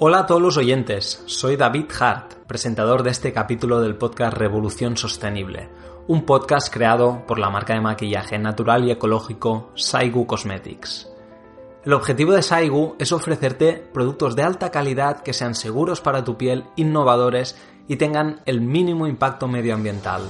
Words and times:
Hola 0.00 0.20
a 0.20 0.26
todos 0.26 0.40
los 0.40 0.56
oyentes, 0.56 1.24
soy 1.26 1.56
David 1.56 1.86
Hart, 1.98 2.34
presentador 2.46 3.02
de 3.02 3.10
este 3.10 3.32
capítulo 3.32 3.80
del 3.80 3.96
podcast 3.96 4.36
Revolución 4.36 4.96
Sostenible, 4.96 5.70
un 6.06 6.24
podcast 6.24 6.72
creado 6.72 7.26
por 7.26 7.40
la 7.40 7.50
marca 7.50 7.74
de 7.74 7.80
maquillaje 7.80 8.38
natural 8.38 8.84
y 8.84 8.92
ecológico 8.92 9.72
Saigu 9.74 10.24
Cosmetics. 10.24 11.08
El 11.84 11.94
objetivo 11.94 12.30
de 12.30 12.42
Saigu 12.42 12.94
es 13.00 13.10
ofrecerte 13.10 13.72
productos 13.92 14.36
de 14.36 14.44
alta 14.44 14.70
calidad 14.70 15.24
que 15.24 15.32
sean 15.32 15.56
seguros 15.56 16.00
para 16.00 16.22
tu 16.22 16.36
piel, 16.36 16.66
innovadores 16.76 17.58
y 17.88 17.96
tengan 17.96 18.40
el 18.46 18.60
mínimo 18.60 19.08
impacto 19.08 19.48
medioambiental. 19.48 20.22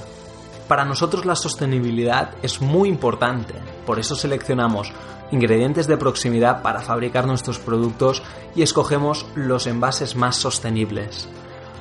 Para 0.69 0.85
nosotros 0.85 1.25
la 1.25 1.35
sostenibilidad 1.35 2.35
es 2.43 2.61
muy 2.61 2.89
importante, 2.89 3.55
por 3.87 3.97
eso 3.97 4.13
seleccionamos 4.13 4.93
ingredientes 5.31 5.87
de 5.87 5.97
proximidad 5.97 6.61
para 6.61 6.81
fabricar 6.81 7.25
nuestros 7.25 7.57
productos 7.57 8.21
y 8.55 8.61
escogemos 8.61 9.25
los 9.33 9.65
envases 9.65 10.15
más 10.15 10.35
sostenibles. 10.35 11.27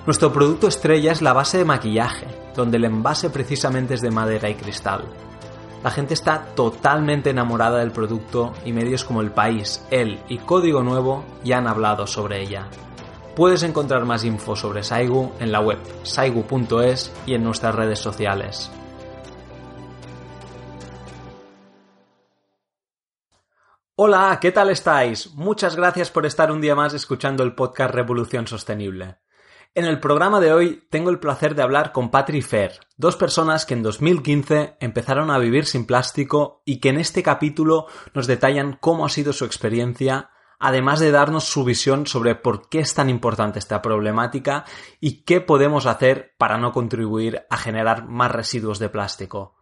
Nuestro 0.07 0.33
producto 0.33 0.69
estrella 0.69 1.13
es 1.13 1.21
la 1.21 1.35
base 1.35 1.59
de 1.59 1.67
maquillaje, 1.67 2.29
donde 2.57 2.79
el 2.79 2.87
envase 2.87 3.29
precisamente 3.29 3.93
es 3.93 4.01
de 4.01 4.11
madera 4.11 4.49
y 4.49 4.55
cristal. 4.55 5.05
La 5.85 5.91
gente 5.91 6.15
está 6.15 6.47
totalmente 6.55 7.29
enamorada 7.29 7.81
del 7.81 7.93
producto 7.93 8.55
y 8.65 8.73
medios 8.73 9.05
como 9.05 9.21
El 9.21 9.33
País, 9.33 9.85
El 9.91 10.19
y 10.31 10.39
Código 10.39 10.83
Nuevo 10.83 11.27
ya 11.45 11.59
han 11.59 11.69
hablado 11.69 12.07
sobre 12.07 12.41
ella. 12.41 12.69
Puedes 13.37 13.63
encontrar 13.65 14.07
más 14.07 14.25
info 14.25 14.57
sobre 14.57 14.83
Saigu 14.83 15.31
en 15.41 15.53
la 15.53 15.61
web 15.61 15.79
saigu.es 16.05 17.13
y 17.27 17.35
en 17.35 17.45
nuestras 17.45 17.75
redes 17.75 17.99
sociales. 17.99 18.71
Hola, 24.01 24.39
¿qué 24.41 24.53
tal 24.53 24.71
estáis? 24.71 25.35
Muchas 25.35 25.75
gracias 25.75 26.13
por 26.13 26.25
estar 26.25 26.53
un 26.53 26.61
día 26.61 26.77
más 26.77 26.95
escuchando 26.95 27.43
el 27.43 27.57
podcast 27.57 27.93
Revolución 27.93 28.47
Sostenible. 28.47 29.17
En 29.75 29.87
el 29.87 29.99
programa 29.99 30.39
de 30.39 30.53
hoy 30.53 30.85
tengo 30.89 31.11
el 31.11 31.19
placer 31.19 31.57
de 31.57 31.63
hablar 31.63 31.91
con 31.91 32.13
Patri 32.13 32.41
Fer, 32.41 32.79
dos 32.97 33.17
personas 33.17 33.67
que 33.67 33.75
en 33.75 33.83
2015 33.83 34.77
empezaron 34.79 35.33
a 35.33 35.39
vivir 35.39 35.67
sin 35.67 35.85
plástico 35.85 36.63
y 36.65 36.79
que 36.79 36.91
en 36.91 36.99
este 36.99 37.25
capítulo 37.25 37.87
nos 38.15 38.29
detallan 38.29 38.79
cómo 38.81 39.05
ha 39.05 39.09
sido 39.09 39.33
su 39.33 39.45
experiencia, 39.45 40.31
además 40.61 41.01
de 41.01 41.11
darnos 41.11 41.47
su 41.47 41.65
visión 41.65 42.07
sobre 42.07 42.37
por 42.37 42.69
qué 42.69 42.79
es 42.79 42.95
tan 42.95 43.11
importante 43.11 43.59
esta 43.59 43.83
problemática 43.83 44.65
y 45.01 45.25
qué 45.25 45.41
podemos 45.41 45.87
hacer 45.87 46.37
para 46.39 46.57
no 46.57 46.71
contribuir 46.71 47.47
a 47.51 47.57
generar 47.57 48.07
más 48.07 48.31
residuos 48.31 48.79
de 48.79 48.91
plástico. 48.91 49.58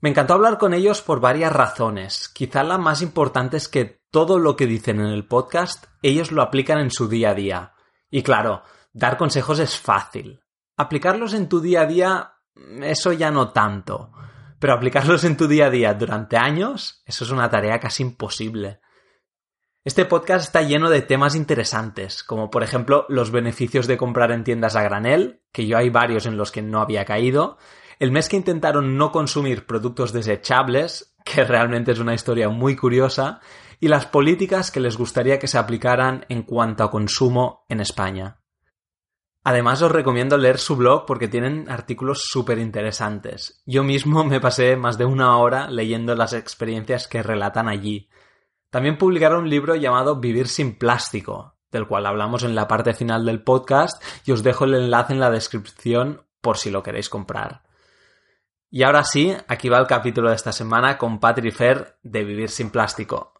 Me 0.00 0.08
encantó 0.08 0.32
hablar 0.32 0.56
con 0.56 0.72
ellos 0.72 1.02
por 1.02 1.20
varias 1.20 1.52
razones. 1.52 2.30
Quizá 2.30 2.64
la 2.64 2.78
más 2.78 3.02
importante 3.02 3.58
es 3.58 3.68
que 3.68 4.00
todo 4.10 4.38
lo 4.38 4.56
que 4.56 4.66
dicen 4.66 4.98
en 4.98 5.08
el 5.08 5.26
podcast 5.26 5.86
ellos 6.02 6.32
lo 6.32 6.42
aplican 6.42 6.78
en 6.78 6.90
su 6.90 7.06
día 7.06 7.30
a 7.30 7.34
día. 7.34 7.74
Y 8.10 8.22
claro, 8.22 8.62
dar 8.94 9.18
consejos 9.18 9.58
es 9.58 9.78
fácil. 9.78 10.40
Aplicarlos 10.76 11.34
en 11.34 11.50
tu 11.50 11.60
día 11.60 11.82
a 11.82 11.86
día, 11.86 12.32
eso 12.80 13.12
ya 13.12 13.30
no 13.30 13.50
tanto. 13.50 14.10
Pero 14.58 14.72
aplicarlos 14.72 15.24
en 15.24 15.36
tu 15.36 15.46
día 15.46 15.66
a 15.66 15.70
día 15.70 15.92
durante 15.92 16.38
años, 16.38 17.02
eso 17.04 17.24
es 17.24 17.30
una 17.30 17.50
tarea 17.50 17.78
casi 17.78 18.02
imposible. 18.02 18.80
Este 19.84 20.06
podcast 20.06 20.46
está 20.46 20.62
lleno 20.62 20.88
de 20.88 21.02
temas 21.02 21.34
interesantes, 21.34 22.22
como 22.22 22.50
por 22.50 22.62
ejemplo 22.62 23.06
los 23.08 23.30
beneficios 23.30 23.86
de 23.86 23.98
comprar 23.98 24.30
en 24.32 24.44
tiendas 24.44 24.76
a 24.76 24.82
granel, 24.82 25.42
que 25.52 25.66
yo 25.66 25.76
hay 25.76 25.90
varios 25.90 26.24
en 26.24 26.36
los 26.36 26.52
que 26.52 26.60
no 26.62 26.80
había 26.80 27.04
caído, 27.04 27.58
el 28.00 28.12
mes 28.12 28.30
que 28.30 28.36
intentaron 28.36 28.96
no 28.96 29.12
consumir 29.12 29.66
productos 29.66 30.14
desechables, 30.14 31.14
que 31.22 31.44
realmente 31.44 31.92
es 31.92 31.98
una 31.98 32.14
historia 32.14 32.48
muy 32.48 32.74
curiosa, 32.74 33.40
y 33.78 33.88
las 33.88 34.06
políticas 34.06 34.70
que 34.70 34.80
les 34.80 34.96
gustaría 34.96 35.38
que 35.38 35.46
se 35.46 35.58
aplicaran 35.58 36.24
en 36.30 36.42
cuanto 36.42 36.82
a 36.82 36.90
consumo 36.90 37.66
en 37.68 37.80
España. 37.80 38.40
Además 39.44 39.82
os 39.82 39.92
recomiendo 39.92 40.38
leer 40.38 40.58
su 40.58 40.76
blog 40.76 41.04
porque 41.04 41.28
tienen 41.28 41.70
artículos 41.70 42.22
súper 42.24 42.58
interesantes. 42.58 43.62
Yo 43.66 43.84
mismo 43.84 44.24
me 44.24 44.40
pasé 44.40 44.76
más 44.76 44.96
de 44.96 45.04
una 45.04 45.36
hora 45.36 45.68
leyendo 45.70 46.14
las 46.14 46.32
experiencias 46.32 47.06
que 47.06 47.22
relatan 47.22 47.68
allí. 47.68 48.08
También 48.70 48.96
publicaron 48.96 49.42
un 49.42 49.50
libro 49.50 49.74
llamado 49.76 50.20
Vivir 50.20 50.48
sin 50.48 50.78
plástico, 50.78 51.58
del 51.70 51.86
cual 51.86 52.06
hablamos 52.06 52.44
en 52.44 52.54
la 52.54 52.66
parte 52.66 52.94
final 52.94 53.26
del 53.26 53.42
podcast 53.42 54.02
y 54.24 54.32
os 54.32 54.42
dejo 54.42 54.64
el 54.64 54.74
enlace 54.74 55.12
en 55.12 55.20
la 55.20 55.30
descripción 55.30 56.24
por 56.40 56.56
si 56.56 56.70
lo 56.70 56.82
queréis 56.82 57.10
comprar. 57.10 57.69
Y 58.72 58.84
ahora 58.84 59.02
sí, 59.02 59.36
aquí 59.48 59.68
va 59.68 59.78
el 59.78 59.88
capítulo 59.88 60.28
de 60.28 60.36
esta 60.36 60.52
semana 60.52 60.96
con 60.96 61.18
Patri 61.18 61.50
Fer 61.50 61.96
de 62.04 62.22
Vivir 62.22 62.50
sin 62.50 62.70
Plástico. 62.70 63.34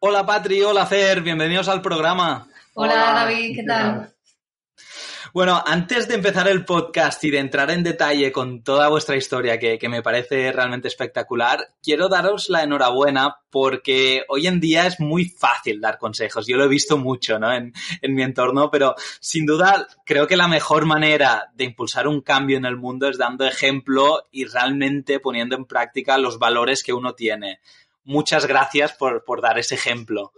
Hola 0.00 0.26
Patri, 0.26 0.62
hola 0.62 0.84
Fer, 0.84 1.22
bienvenidos 1.22 1.68
al 1.68 1.80
programa. 1.80 2.46
Hola, 2.74 2.94
David, 2.94 3.56
¿qué 3.56 3.62
tal? 3.62 4.14
Bueno, 5.34 5.60
antes 5.66 6.06
de 6.06 6.14
empezar 6.14 6.46
el 6.46 6.64
podcast 6.64 7.24
y 7.24 7.30
de 7.32 7.40
entrar 7.40 7.68
en 7.72 7.82
detalle 7.82 8.30
con 8.30 8.62
toda 8.62 8.86
vuestra 8.86 9.16
historia, 9.16 9.58
que, 9.58 9.88
me 9.88 10.00
parece 10.00 10.52
realmente 10.52 10.86
espectacular, 10.86 11.74
quiero 11.82 12.08
daros 12.08 12.48
la 12.50 12.62
enhorabuena 12.62 13.38
porque 13.50 14.24
hoy 14.28 14.46
en 14.46 14.60
día 14.60 14.86
es 14.86 15.00
muy 15.00 15.24
fácil 15.24 15.80
dar 15.80 15.98
consejos. 15.98 16.46
Yo 16.46 16.56
lo 16.56 16.66
he 16.66 16.68
visto 16.68 16.98
mucho 16.98 17.40
¿no? 17.40 17.52
en, 17.52 17.72
en 18.00 18.14
mi 18.14 18.22
entorno, 18.22 18.70
pero 18.70 18.94
sin 19.18 19.44
duda 19.44 19.88
creo 20.06 20.28
que 20.28 20.36
la 20.36 20.46
mejor 20.46 20.86
manera 20.86 21.50
de 21.56 21.64
impulsar 21.64 22.06
un 22.06 22.20
cambio 22.20 22.56
en 22.56 22.64
el 22.64 22.76
mundo 22.76 23.08
es 23.08 23.18
dando 23.18 23.44
ejemplo 23.44 24.28
y 24.30 24.44
realmente 24.44 25.18
poniendo 25.18 25.56
en 25.56 25.64
práctica 25.64 26.16
los 26.16 26.38
valores 26.38 26.84
que 26.84 26.92
uno 26.92 27.16
tiene. 27.16 27.58
Muchas 28.04 28.46
gracias 28.46 28.92
por, 28.92 29.24
por 29.24 29.42
dar 29.42 29.58
ese 29.58 29.74
ejemplo. 29.74 30.32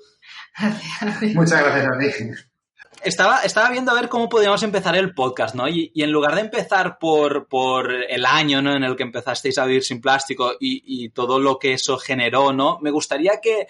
Muchas 1.35 1.63
gracias 1.63 1.87
a 1.87 1.99
ti 1.99 2.56
estaba, 3.07 3.43
estaba 3.43 3.71
viendo 3.71 3.93
a 3.93 3.95
ver 3.95 4.09
cómo 4.09 4.29
podíamos 4.29 4.63
empezar 4.63 4.97
el 4.97 5.15
podcast, 5.15 5.55
¿no? 5.55 5.69
Y, 5.69 5.93
en 5.95 6.11
lugar 6.11 6.35
de 6.35 6.43
empezar 6.43 6.99
por, 6.99 7.47
por 7.49 7.93
el 7.93 8.27
año, 8.27 8.61
¿no? 8.61 8.75
En 8.75 8.83
el 8.83 8.97
que 8.97 9.05
empezasteis 9.05 9.59
a 9.59 9.65
vivir 9.65 9.85
sin 9.85 10.01
plástico 10.01 10.55
y, 10.59 10.83
y 11.05 11.11
todo 11.11 11.39
lo 11.39 11.59
que 11.59 11.73
eso 11.73 11.99
generó, 11.99 12.53
¿no? 12.53 12.79
Me 12.81 12.91
gustaría 12.91 13.41
que 13.41 13.69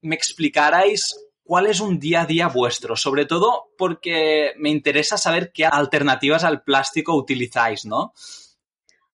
me 0.00 0.14
explicarais 0.14 1.14
cuál 1.42 1.66
es 1.66 1.80
un 1.80 1.98
día 1.98 2.22
a 2.22 2.26
día 2.26 2.48
vuestro, 2.48 2.96
sobre 2.96 3.26
todo 3.26 3.72
porque 3.76 4.52
me 4.56 4.70
interesa 4.70 5.18
saber 5.18 5.52
qué 5.52 5.66
alternativas 5.66 6.42
al 6.44 6.62
plástico 6.62 7.14
utilizáis, 7.14 7.84
¿no? 7.84 8.14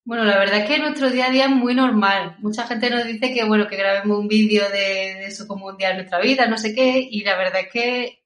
Bueno, 0.05 0.25
la 0.25 0.39
verdad 0.39 0.61
es 0.61 0.69
que 0.69 0.79
nuestro 0.79 1.11
día 1.11 1.27
a 1.27 1.31
día 1.31 1.45
es 1.45 1.51
muy 1.51 1.75
normal. 1.75 2.37
Mucha 2.39 2.67
gente 2.67 2.89
nos 2.89 3.05
dice 3.05 3.35
que, 3.35 3.45
bueno, 3.45 3.69
que 3.69 3.77
grabemos 3.77 4.19
un 4.19 4.29
vídeo 4.29 4.69
de, 4.71 4.79
de, 5.19 5.27
eso 5.27 5.47
como 5.47 5.67
un 5.67 5.77
día 5.77 5.89
de 5.89 5.97
nuestra 5.97 6.21
vida, 6.21 6.47
no 6.47 6.57
sé 6.57 6.75
qué, 6.75 7.07
y 7.09 7.23
la 7.23 7.37
verdad 7.37 7.61
es 7.61 7.73
que 7.73 8.20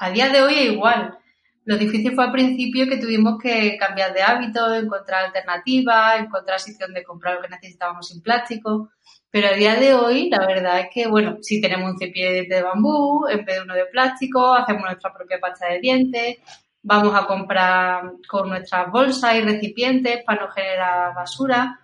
a 0.00 0.10
día 0.10 0.30
de 0.30 0.42
hoy 0.42 0.54
es 0.54 0.72
igual. 0.72 1.18
Lo 1.66 1.76
difícil 1.76 2.14
fue 2.14 2.24
al 2.24 2.32
principio 2.32 2.88
que 2.88 2.96
tuvimos 2.96 3.38
que 3.38 3.76
cambiar 3.76 4.14
de 4.14 4.22
hábito, 4.22 4.74
encontrar 4.74 5.26
alternativas, 5.26 6.20
encontrar 6.20 6.58
sitio 6.58 6.86
donde 6.86 7.04
comprar 7.04 7.34
lo 7.34 7.42
que 7.42 7.50
necesitábamos 7.50 8.08
sin 8.08 8.22
plástico. 8.22 8.90
Pero 9.30 9.48
a 9.48 9.52
día 9.52 9.74
de 9.74 9.94
hoy, 9.94 10.30
la 10.30 10.46
verdad 10.46 10.80
es 10.80 10.86
que, 10.92 11.06
bueno, 11.06 11.36
si 11.42 11.60
tenemos 11.60 11.92
un 11.92 11.98
cepillo 11.98 12.30
de 12.48 12.62
bambú 12.62 13.28
en 13.28 13.44
vez 13.44 13.56
de 13.56 13.62
uno 13.62 13.74
de 13.74 13.86
plástico, 13.86 14.54
hacemos 14.54 14.84
nuestra 14.84 15.12
propia 15.12 15.38
pasta 15.38 15.68
de 15.68 15.80
dientes, 15.80 16.38
vamos 16.82 17.14
a 17.14 17.26
comprar 17.26 18.10
con 18.26 18.48
nuestras 18.48 18.90
bolsas 18.90 19.34
y 19.34 19.42
recipientes 19.42 20.24
para 20.24 20.46
no 20.46 20.50
generar 20.50 21.14
basura 21.14 21.78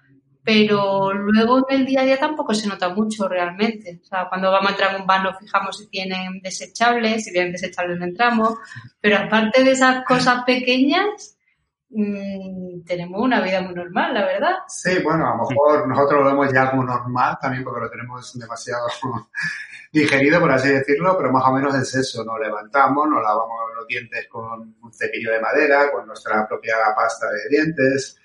pero 0.47 1.12
luego 1.12 1.67
en 1.69 1.81
el 1.81 1.87
día 1.87 2.03
a 2.03 2.05
día 2.05 2.21
tampoco 2.21 2.55
se 2.55 2.69
nota 2.69 2.91
mucho 2.91 3.27
realmente. 3.27 3.99
O 4.01 4.07
sea, 4.07 4.29
cuando 4.29 4.53
vamos 4.53 4.69
a 4.69 4.71
entrar 4.75 4.95
en 4.95 5.01
un 5.01 5.07
bar 5.07 5.25
nos 5.25 5.41
fijamos 5.41 5.77
si 5.77 5.89
tienen 5.89 6.41
desechables, 6.41 7.25
si 7.25 7.33
tienen 7.33 7.51
desechables 7.51 7.99
no 7.99 8.05
entramos, 8.05 8.57
pero 9.01 9.17
aparte 9.17 9.65
de 9.65 9.73
esas 9.73 10.05
cosas 10.05 10.45
pequeñas, 10.45 11.37
mmm, 11.89 12.84
tenemos 12.87 13.21
una 13.21 13.41
vida 13.41 13.61
muy 13.61 13.75
normal, 13.75 14.15
la 14.15 14.25
verdad. 14.25 14.55
Sí, 14.69 15.01
bueno, 15.03 15.27
a 15.27 15.37
lo 15.37 15.49
mejor 15.49 15.89
nosotros 15.89 16.21
lo 16.21 16.27
vemos 16.27 16.53
ya 16.53 16.71
como 16.71 16.84
normal 16.84 17.37
también 17.41 17.65
porque 17.65 17.81
lo 17.81 17.91
tenemos 17.91 18.39
demasiado 18.39 18.87
digerido, 19.93 20.39
por 20.39 20.53
así 20.53 20.69
decirlo, 20.69 21.17
pero 21.19 21.33
más 21.33 21.43
o 21.45 21.55
menos 21.55 21.75
es 21.75 21.93
eso, 21.93 22.22
nos 22.25 22.39
levantamos, 22.39 23.09
nos 23.09 23.21
lavamos 23.21 23.75
los 23.75 23.87
dientes 23.89 24.28
con 24.28 24.77
un 24.81 24.92
cepillo 24.92 25.33
de 25.33 25.41
madera, 25.41 25.91
con 25.91 26.07
nuestra 26.07 26.47
propia 26.47 26.77
pasta 26.95 27.27
de 27.33 27.49
dientes. 27.49 28.16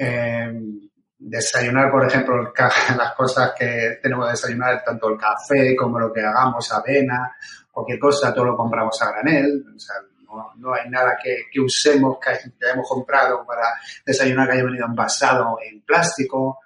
Eh, 0.00 0.87
desayunar, 1.18 1.90
por 1.90 2.06
ejemplo, 2.06 2.52
las 2.96 3.14
cosas 3.14 3.52
que 3.58 3.98
tenemos 4.02 4.26
que 4.26 4.32
desayunar, 4.32 4.82
tanto 4.84 5.08
el 5.08 5.18
café 5.18 5.74
como 5.76 5.98
lo 5.98 6.12
que 6.12 6.20
hagamos, 6.20 6.72
avena, 6.72 7.36
cualquier 7.70 7.98
cosa, 7.98 8.32
todo 8.32 8.46
lo 8.46 8.56
compramos 8.56 9.00
a 9.02 9.10
granel. 9.10 9.64
O 9.74 9.78
sea, 9.78 9.96
no, 10.56 10.74
hay 10.74 10.88
nada 10.90 11.16
que, 11.22 11.46
que 11.50 11.60
usemos, 11.60 12.18
que, 12.20 12.30
hayamos 12.64 12.88
comprado 12.88 13.44
para 13.46 13.68
desayunar 14.04 14.46
que 14.46 14.54
haya 14.54 14.64
venido 14.64 14.86
envasado 14.86 15.58
en 15.62 15.80
plástico. 15.82 16.60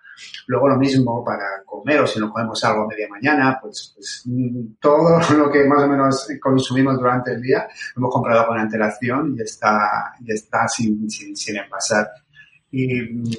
Luego 0.46 0.68
lo 0.68 0.76
mismo 0.76 1.24
para 1.24 1.62
comer 1.64 2.00
o 2.00 2.06
si 2.06 2.20
nos 2.20 2.30
comemos 2.30 2.62
algo 2.64 2.84
a 2.84 2.86
media 2.86 3.08
mañana, 3.08 3.58
pues, 3.60 3.92
pues 3.94 4.24
todo 4.80 5.20
lo 5.36 5.50
que 5.50 5.64
más 5.64 5.82
o 5.82 5.88
menos 5.88 6.28
consumimos 6.40 6.96
durante 6.98 7.32
el 7.32 7.40
día 7.40 7.66
lo 7.96 8.00
hemos 8.00 8.12
comprado 8.12 8.46
con 8.46 8.58
antelación 8.58 9.34
y 9.36 9.42
está, 9.42 10.14
y 10.20 10.32
está 10.32 10.68
sin, 10.68 11.10
sin, 11.10 11.34
sin 11.36 11.56
envasar. 11.56 12.08
Y 12.72 12.88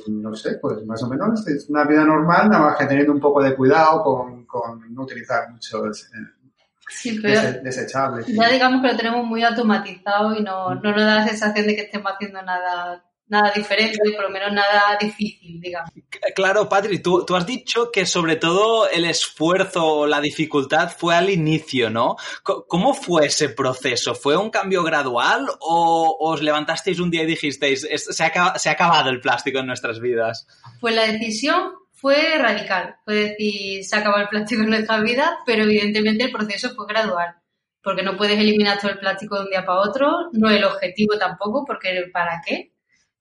no 0.07 0.35
sé, 0.35 0.59
pues 0.61 0.85
más 0.85 1.01
o 1.01 1.09
menos 1.09 1.45
es 1.47 1.67
una 1.69 1.85
vida 1.85 2.05
normal, 2.05 2.49
nada 2.49 2.65
más 2.65 2.77
que 2.77 2.85
teniendo 2.85 3.11
un 3.11 3.19
poco 3.19 3.41
de 3.41 3.55
cuidado 3.55 4.03
con, 4.03 4.45
con 4.45 4.93
no 4.93 5.03
utilizar 5.03 5.49
muchos, 5.51 6.03
eh, 6.03 6.43
Sí, 6.89 7.19
pero 7.21 7.63
desechable. 7.63 8.23
Ya 8.27 8.49
digamos 8.49 8.81
que 8.81 8.89
lo 8.89 8.97
tenemos 8.97 9.25
muy 9.25 9.43
automatizado 9.43 10.35
y 10.35 10.43
no, 10.43 10.75
no 10.75 10.91
nos 10.91 11.01
da 11.01 11.15
la 11.15 11.27
sensación 11.27 11.65
de 11.65 11.75
que 11.75 11.81
estemos 11.83 12.11
haciendo 12.11 12.41
nada 12.43 13.03
nada 13.33 13.51
diferente, 13.53 13.97
por 14.15 14.23
lo 14.23 14.29
menos 14.29 14.53
nada 14.53 14.97
difícil, 14.99 15.59
digamos. 15.59 15.89
Claro, 16.35 16.69
Patri, 16.69 16.99
tú, 16.99 17.25
tú, 17.25 17.35
has 17.35 17.45
dicho 17.45 17.91
que 17.91 18.05
sobre 18.05 18.35
todo 18.35 18.87
el 18.89 19.05
esfuerzo 19.05 19.85
o 19.85 20.07
la 20.07 20.21
dificultad 20.21 20.91
fue 20.95 21.15
al 21.15 21.29
inicio, 21.29 21.89
¿no? 21.89 22.15
¿Cómo 22.43 22.93
fue 22.93 23.25
ese 23.25 23.49
proceso? 23.49 24.15
¿Fue 24.15 24.37
un 24.37 24.49
cambio 24.49 24.83
gradual 24.83 25.47
o 25.59 26.17
os 26.19 26.41
levantasteis 26.41 26.99
un 26.99 27.09
día 27.09 27.23
y 27.23 27.27
dijisteis, 27.27 27.81
se 27.81 28.23
ha, 28.23 28.57
se 28.57 28.69
ha 28.69 28.71
acabado 28.71 29.09
el 29.09 29.19
plástico 29.19 29.59
en 29.59 29.67
nuestras 29.67 29.99
vidas? 29.99 30.47
Pues 30.79 30.95
la 30.95 31.07
decisión 31.07 31.71
fue 31.91 32.37
radical, 32.37 32.95
fue 33.03 33.15
decir, 33.15 33.83
se 33.83 33.95
acabado 33.95 34.21
el 34.23 34.29
plástico 34.29 34.61
en 34.61 34.69
nuestras 34.69 35.01
vidas, 35.03 35.31
pero 35.45 35.63
evidentemente 35.63 36.25
el 36.25 36.31
proceso 36.31 36.73
fue 36.75 36.85
gradual 36.87 37.35
porque 37.83 38.01
no 38.01 38.15
puedes 38.15 38.39
eliminar 38.39 38.79
todo 38.79 38.91
el 38.91 38.99
plástico 38.99 39.35
de 39.35 39.43
un 39.43 39.49
día 39.49 39.65
para 39.65 39.81
otro, 39.81 40.29
no 40.31 40.49
el 40.49 40.63
objetivo 40.63 41.17
tampoco, 41.17 41.65
porque 41.65 42.09
¿para 42.13 42.41
qué? 42.45 42.72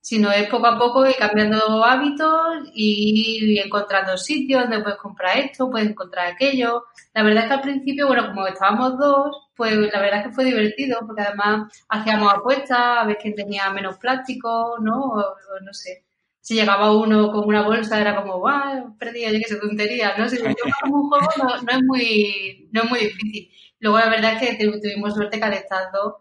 Sino 0.03 0.33
es 0.33 0.49
poco 0.49 0.67
a 0.67 0.79
poco 0.79 1.07
ir 1.07 1.15
cambiando 1.17 1.85
hábitos 1.85 2.71
y 2.75 3.59
encontrando 3.61 4.17
sitios 4.19 4.63
donde 4.63 4.83
puedes 4.83 4.99
comprar 4.99 5.39
esto, 5.39 5.71
puedes 5.71 5.89
encontrar 5.89 6.27
aquello. 6.27 6.85
La 7.15 7.23
verdad 7.23 7.45
es 7.45 7.49
que 7.49 7.55
al 7.55 7.61
principio, 7.63 8.09
bueno, 8.09 8.27
como 8.27 8.47
estábamos 8.49 8.99
dos, 8.99 9.49
pues 9.57 9.77
la 9.77 10.01
verdad 10.01 10.21
es 10.21 10.27
que 10.27 10.33
fue 10.33 10.45
divertido, 10.45 10.99
porque 11.07 11.23
además 11.23 11.73
hacíamos 11.89 12.35
apuestas 12.35 12.79
a 12.79 13.05
ver 13.05 13.17
quién 13.23 13.37
tenía 13.37 13.71
menos 13.71 13.97
plástico, 13.99 14.77
¿no? 14.81 14.99
O, 15.05 15.37
no 15.63 15.73
sé. 15.73 16.05
Si 16.41 16.55
llegaba 16.55 16.97
uno 16.97 17.31
con 17.31 17.47
una 17.47 17.63
bolsa 17.63 18.01
era 18.01 18.17
como, 18.17 18.39
guau, 18.41 18.97
perdí, 18.99 19.25
oye, 19.25 19.39
que 19.39 19.49
se 19.49 19.57
tontería, 19.61 20.17
¿no? 20.19 20.29
Si 20.29 20.37
yo 20.37 20.47
un 20.47 21.09
juego 21.09 21.29
no, 21.39 21.63
no, 21.63 21.71
es 21.71 21.83
muy, 21.85 22.69
no 22.73 22.83
es 22.83 22.91
muy 22.91 22.99
difícil. 22.99 23.51
Luego 23.79 23.99
la 23.99 24.09
verdad 24.09 24.43
es 24.43 24.57
que 24.59 24.67
tuvimos 24.67 25.15
suerte 25.15 25.39
que 25.39 25.45
al 25.45 25.53
estar 25.53 25.93
dos 25.93 26.15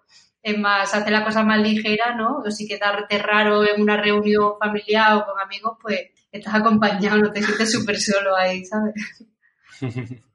es 0.43 0.57
más, 0.57 0.93
hace 0.93 1.11
la 1.11 1.23
cosa 1.23 1.43
más 1.43 1.59
ligera, 1.59 2.15
¿no? 2.15 2.39
O 2.45 2.51
si 2.51 2.67
quedarte 2.67 3.19
raro 3.19 3.63
en 3.63 3.81
una 3.81 3.97
reunión 3.97 4.53
familiar 4.59 5.15
o 5.15 5.25
con 5.25 5.39
amigos, 5.39 5.77
pues 5.81 5.99
estás 6.31 6.55
acompañado, 6.55 7.17
no 7.17 7.31
te 7.31 7.43
sientes 7.43 7.71
súper 7.71 7.99
solo 7.99 8.35
ahí, 8.35 8.65
¿sabes? 8.65 8.95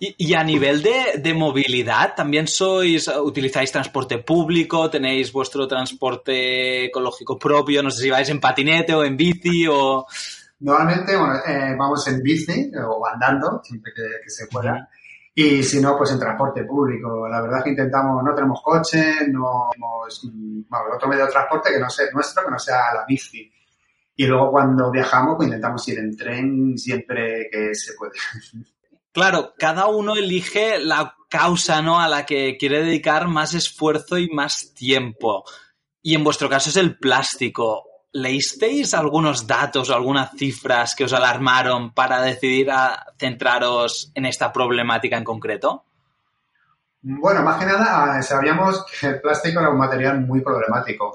Y, 0.00 0.32
a 0.32 0.42
nivel 0.42 0.82
de, 0.82 1.34
movilidad, 1.34 2.14
¿también 2.16 2.48
sois, 2.48 3.06
utilizáis 3.06 3.70
transporte 3.70 4.18
público? 4.18 4.88
¿Tenéis 4.88 5.30
vuestro 5.30 5.68
transporte 5.68 6.86
ecológico 6.86 7.38
propio? 7.38 7.82
No 7.82 7.90
sé 7.90 8.02
si 8.04 8.10
vais 8.10 8.28
en 8.30 8.40
patinete 8.40 8.94
o 8.94 9.04
en 9.04 9.16
bici 9.16 9.66
o... 9.68 10.06
Normalmente, 10.60 11.16
bueno, 11.16 11.34
eh, 11.46 11.76
vamos 11.78 12.06
en 12.08 12.22
bici 12.22 12.70
o 12.82 13.06
andando, 13.06 13.60
siempre 13.62 13.92
que, 13.94 14.30
se 14.30 14.46
pueda. 14.46 14.88
Y 15.34 15.62
si 15.62 15.80
no, 15.80 15.96
pues 15.96 16.10
en 16.10 16.18
transporte 16.18 16.64
público. 16.64 17.28
La 17.28 17.40
verdad 17.40 17.58
es 17.58 17.64
que 17.64 17.70
intentamos, 17.70 18.22
no 18.22 18.34
tenemos 18.34 18.60
coche, 18.62 19.28
no 19.28 19.70
tenemos 19.72 20.28
otro 20.94 21.08
medio 21.08 21.26
de 21.26 21.32
transporte 21.32 21.70
que 21.70 21.78
no 21.78 21.88
sea 21.88 22.06
nuestro, 22.12 22.44
que 22.44 22.50
no 22.50 22.58
sea 22.58 22.94
la 22.94 23.04
bici. 23.06 23.50
Y 24.16 24.26
luego 24.26 24.50
cuando 24.50 24.90
viajamos, 24.90 25.36
pues 25.36 25.46
intentamos 25.46 25.86
ir 25.88 25.98
en 25.98 26.16
tren 26.16 26.76
siempre 26.76 27.48
que 27.50 27.74
se 27.74 27.94
puede. 27.94 28.12
Claro, 29.12 29.54
cada 29.58 29.88
uno 29.88 30.14
elige 30.14 30.78
la 30.78 31.16
causa 31.28 31.82
¿no? 31.82 31.98
a 31.98 32.06
la 32.06 32.24
que 32.24 32.56
quiere 32.56 32.84
dedicar 32.84 33.26
más 33.26 33.54
esfuerzo 33.54 34.18
y 34.18 34.28
más 34.28 34.72
tiempo. 34.72 35.42
Y 36.00 36.14
en 36.14 36.22
vuestro 36.22 36.48
caso 36.48 36.70
es 36.70 36.76
el 36.76 36.96
plástico. 36.96 37.89
¿Leísteis 38.12 38.92
algunos 38.94 39.46
datos 39.46 39.88
o 39.88 39.94
algunas 39.94 40.32
cifras 40.32 40.94
que 40.96 41.04
os 41.04 41.12
alarmaron 41.12 41.94
para 41.94 42.20
decidir 42.20 42.70
a 42.70 43.06
centraros 43.16 44.10
en 44.14 44.26
esta 44.26 44.52
problemática 44.52 45.16
en 45.16 45.24
concreto? 45.24 45.84
Bueno, 47.02 47.42
más 47.42 47.58
que 47.58 47.66
nada 47.66 48.20
sabíamos 48.22 48.84
que 48.84 49.06
el 49.06 49.20
plástico 49.20 49.60
era 49.60 49.70
un 49.70 49.78
material 49.78 50.20
muy 50.20 50.40
problemático, 50.40 51.14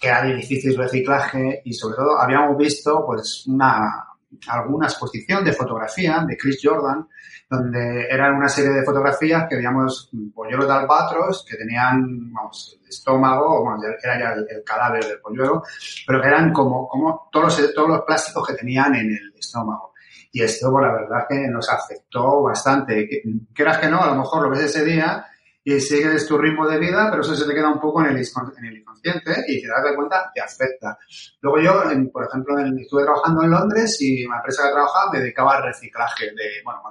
que 0.00 0.08
era 0.08 0.22
de 0.22 0.34
difícil 0.34 0.76
reciclaje 0.76 1.62
y 1.64 1.72
sobre 1.72 1.96
todo 1.96 2.20
habíamos 2.20 2.56
visto 2.56 3.04
pues 3.06 3.46
una, 3.46 4.13
alguna 4.48 4.86
exposición 4.86 5.44
de 5.44 5.52
fotografía 5.52 6.24
de 6.26 6.36
Chris 6.36 6.60
Jordan 6.62 7.06
donde 7.48 8.06
eran 8.08 8.34
una 8.34 8.48
serie 8.48 8.70
de 8.70 8.84
fotografías 8.84 9.46
que 9.48 9.56
veíamos 9.56 10.10
polluelos 10.34 10.66
de 10.66 10.72
albatros 10.72 11.44
que 11.48 11.56
tenían, 11.56 12.32
vamos, 12.32 12.78
el 12.82 12.88
estómago, 12.88 13.62
bueno, 13.62 13.82
era 14.02 14.18
ya 14.18 14.32
el, 14.32 14.64
cadáver 14.64 15.04
del 15.04 15.20
polluelo, 15.20 15.62
pero 16.06 16.20
que 16.20 16.28
eran 16.28 16.52
como, 16.52 16.88
como 16.88 17.28
todos, 17.30 17.60
los, 17.60 17.74
todos 17.74 17.88
los 17.88 18.02
plásticos 18.02 18.46
que 18.48 18.54
tenían 18.54 18.94
en 18.94 19.10
el 19.10 19.34
estómago. 19.38 19.92
Y 20.32 20.42
esto, 20.42 20.70
pues, 20.72 20.84
la 20.84 20.92
verdad 20.92 21.26
que 21.28 21.46
nos 21.48 21.70
afectó 21.70 22.42
bastante. 22.42 23.22
Quieras 23.54 23.78
que 23.78 23.88
no, 23.88 24.02
a 24.02 24.06
lo 24.08 24.16
mejor 24.16 24.42
lo 24.42 24.50
ves 24.50 24.62
ese 24.62 24.84
día 24.84 25.24
y 25.64 25.80
sigues 25.80 26.26
tu 26.28 26.36
ritmo 26.36 26.68
de 26.68 26.78
vida, 26.78 27.08
pero 27.10 27.22
eso 27.22 27.34
se 27.34 27.46
te 27.46 27.54
queda 27.54 27.70
un 27.70 27.80
poco 27.80 28.02
en 28.02 28.08
el, 28.08 28.16
en 28.16 28.64
el 28.66 28.76
inconsciente 28.76 29.44
y 29.48 29.54
si 29.54 29.62
te 29.62 29.68
das 29.68 29.96
cuenta, 29.96 30.30
te 30.34 30.42
afecta. 30.42 30.98
Luego 31.40 31.58
yo, 31.58 32.10
por 32.12 32.26
ejemplo, 32.26 32.58
estuve 32.58 33.04
trabajando 33.04 33.42
en 33.44 33.50
Londres 33.50 33.96
y 34.00 34.26
una 34.26 34.36
empresa 34.36 34.64
que 34.64 34.72
trabajaba 34.72 35.12
me 35.12 35.20
dedicaba 35.20 35.56
al 35.56 35.64
reciclaje 35.64 36.26
de, 36.26 36.62
bueno, 36.64 36.82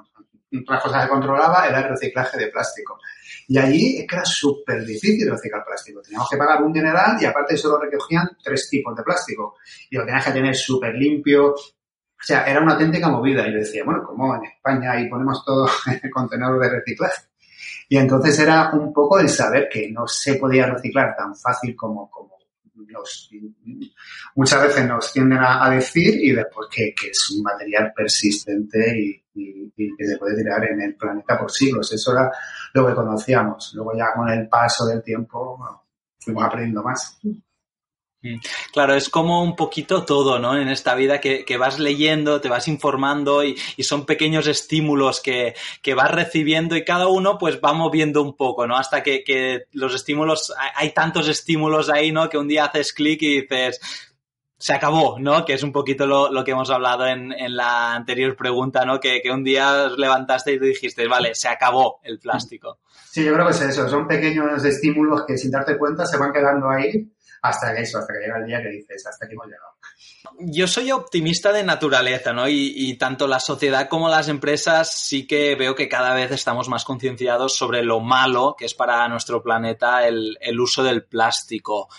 las 0.67 0.81
cosas 0.81 1.03
que 1.03 1.09
controlaba 1.09 1.67
era 1.67 1.79
el 1.79 1.89
reciclaje 1.89 2.37
de 2.37 2.47
plástico. 2.47 2.99
Y 3.47 3.57
allí 3.57 3.97
es 3.99 4.07
que 4.07 4.15
era 4.15 4.25
súper 4.25 4.83
difícil 4.83 5.29
reciclar 5.29 5.63
plástico. 5.65 6.01
Teníamos 6.01 6.29
que 6.29 6.37
pagar 6.37 6.63
un 6.63 6.73
dineral 6.73 7.17
y 7.21 7.25
aparte 7.25 7.57
solo 7.57 7.79
recogían 7.79 8.37
tres 8.43 8.69
tipos 8.69 8.95
de 8.95 9.03
plástico. 9.03 9.57
Y 9.89 9.97
lo 9.97 10.05
tenías 10.05 10.25
que 10.25 10.31
tener 10.31 10.55
súper 10.55 10.95
limpio. 10.95 11.51
O 11.51 12.25
sea, 12.25 12.45
era 12.45 12.61
una 12.61 12.73
auténtica 12.73 13.09
movida. 13.09 13.47
Y 13.47 13.53
yo 13.53 13.59
decía, 13.59 13.83
bueno, 13.83 14.03
como 14.03 14.35
en 14.35 14.45
España 14.45 14.91
ahí 14.93 15.09
ponemos 15.09 15.43
todo 15.45 15.67
en 15.87 15.99
el 16.01 16.11
contenedor 16.11 16.59
de 16.59 16.69
reciclaje. 16.69 17.32
Y 17.89 17.97
entonces 17.97 18.38
era 18.39 18.71
un 18.74 18.94
poco 18.94 19.19
el 19.19 19.30
saber 19.30 19.68
que 19.69 19.91
no 19.91 20.07
se 20.07 20.35
podía 20.35 20.65
reciclar 20.65 21.15
tan 21.15 21.35
fácil 21.35 21.75
como, 21.75 22.09
como 22.09 22.33
muchas 24.35 24.63
veces 24.63 24.88
nos 24.88 25.12
tienden 25.12 25.39
a, 25.41 25.69
decir 25.69 26.15
y 26.24 26.31
después 26.31 26.68
que, 26.71 26.94
es 27.09 27.30
un 27.35 27.44
material 27.44 27.94
persistente 27.95 28.97
y, 29.00 29.24
que 29.75 30.06
se 30.06 30.18
puede 30.18 30.38
tirar 30.38 30.63
en 30.65 30.81
el 30.81 30.95
planeta 30.95 31.39
por 31.39 31.51
siglos. 31.51 31.91
Eso 31.91 32.12
era 32.12 32.31
lo 32.74 32.88
que 32.88 32.94
conocíamos. 32.94 33.74
Luego 33.75 33.97
ya 33.97 34.13
con 34.15 34.29
el 34.29 34.47
paso 34.47 34.86
del 34.86 35.01
tiempo 35.01 35.57
fuimos 36.19 36.44
aprendiendo 36.44 36.83
más. 36.83 37.19
Claro, 38.71 38.95
es 38.95 39.09
como 39.09 39.43
un 39.43 39.55
poquito 39.55 40.05
todo, 40.05 40.39
¿no? 40.39 40.57
En 40.57 40.69
esta 40.69 40.95
vida 40.95 41.19
que, 41.19 41.57
vas 41.57 41.79
leyendo, 41.79 42.39
te 42.39 42.47
vas 42.47 42.67
informando 42.67 43.43
y, 43.43 43.57
son 43.83 44.05
pequeños 44.05 44.47
estímulos 44.47 45.21
que, 45.21 45.55
vas 45.95 46.11
recibiendo 46.11 46.75
y 46.75 46.85
cada 46.85 47.07
uno 47.07 47.37
pues 47.37 47.59
va 47.63 47.73
moviendo 47.73 48.21
un 48.21 48.35
poco, 48.35 48.65
¿no? 48.65 48.77
Hasta 48.77 49.03
que, 49.03 49.65
los 49.73 49.93
estímulos, 49.93 50.53
hay 50.75 50.91
tantos 50.91 51.27
estímulos 51.27 51.89
ahí, 51.89 52.12
¿no? 52.12 52.29
Que 52.29 52.38
un 52.38 52.48
día 52.48 52.65
haces 52.65 52.93
clic 52.93 53.21
y 53.21 53.41
dices, 53.41 53.81
se 54.57 54.74
acabó, 54.74 55.19
¿no? 55.19 55.43
Que 55.43 55.53
es 55.53 55.63
un 55.63 55.74
poquito 55.74 56.07
lo, 56.07 56.43
que 56.45 56.51
hemos 56.51 56.69
hablado 56.69 57.05
en, 57.05 57.33
la 57.55 57.93
anterior 57.93 58.38
pregunta, 58.38 58.86
¿no? 58.86 59.01
Que, 59.01 59.21
que, 59.21 59.31
un 59.31 59.43
día 59.43 59.88
os 59.88 59.98
levantaste 59.98 60.53
y 60.53 60.59
dijiste, 60.59 61.05
vale, 61.09 61.36
se 61.36 61.50
acabó 61.50 62.00
el 62.03 62.19
plástico. 62.19 62.79
Sí, 63.12 63.25
yo 63.25 63.33
creo 63.33 63.45
que 63.45 63.51
es 63.51 63.62
eso, 63.62 63.89
son 63.89 64.07
pequeños 64.07 64.63
estímulos 64.63 65.25
que 65.27 65.38
sin 65.38 65.51
darte 65.51 65.77
cuenta 65.77 66.05
se 66.05 66.17
van 66.17 66.31
quedando 66.31 66.69
ahí 66.69 67.12
hasta 67.43 67.73
eso, 67.73 68.00
hasta 68.00 68.13
que 68.13 68.19
llega 68.19 68.38
el 68.38 68.45
día 68.45 68.62
que 68.62 68.69
dices, 68.69 69.05
hasta 69.05 69.25
aquí 69.25 69.33
hemos 69.33 69.47
llegado. 69.47 69.73
Yo 70.39 70.65
soy 70.65 70.91
optimista 70.91 71.51
de 71.51 71.63
naturaleza, 71.63 72.31
¿no? 72.31 72.47
Y, 72.47 72.97
tanto 72.97 73.27
la 73.27 73.41
sociedad 73.41 73.89
como 73.89 74.07
las 74.07 74.29
empresas 74.29 74.91
sí 74.93 75.27
que 75.27 75.55
veo 75.55 75.75
que 75.75 75.89
cada 75.89 76.13
vez 76.13 76.31
estamos 76.31 76.69
más 76.69 76.85
concienciados 76.85 77.57
sobre 77.57 77.83
lo 77.83 78.00
malo 78.00 78.55
que 78.57 78.65
es 78.65 78.73
para 78.73 79.07
nuestro 79.09 79.43
planeta 79.43 80.07
el, 80.07 80.38
el 80.39 80.59
uso 80.59 80.83
del 80.83 81.03
plástico. 81.03 81.89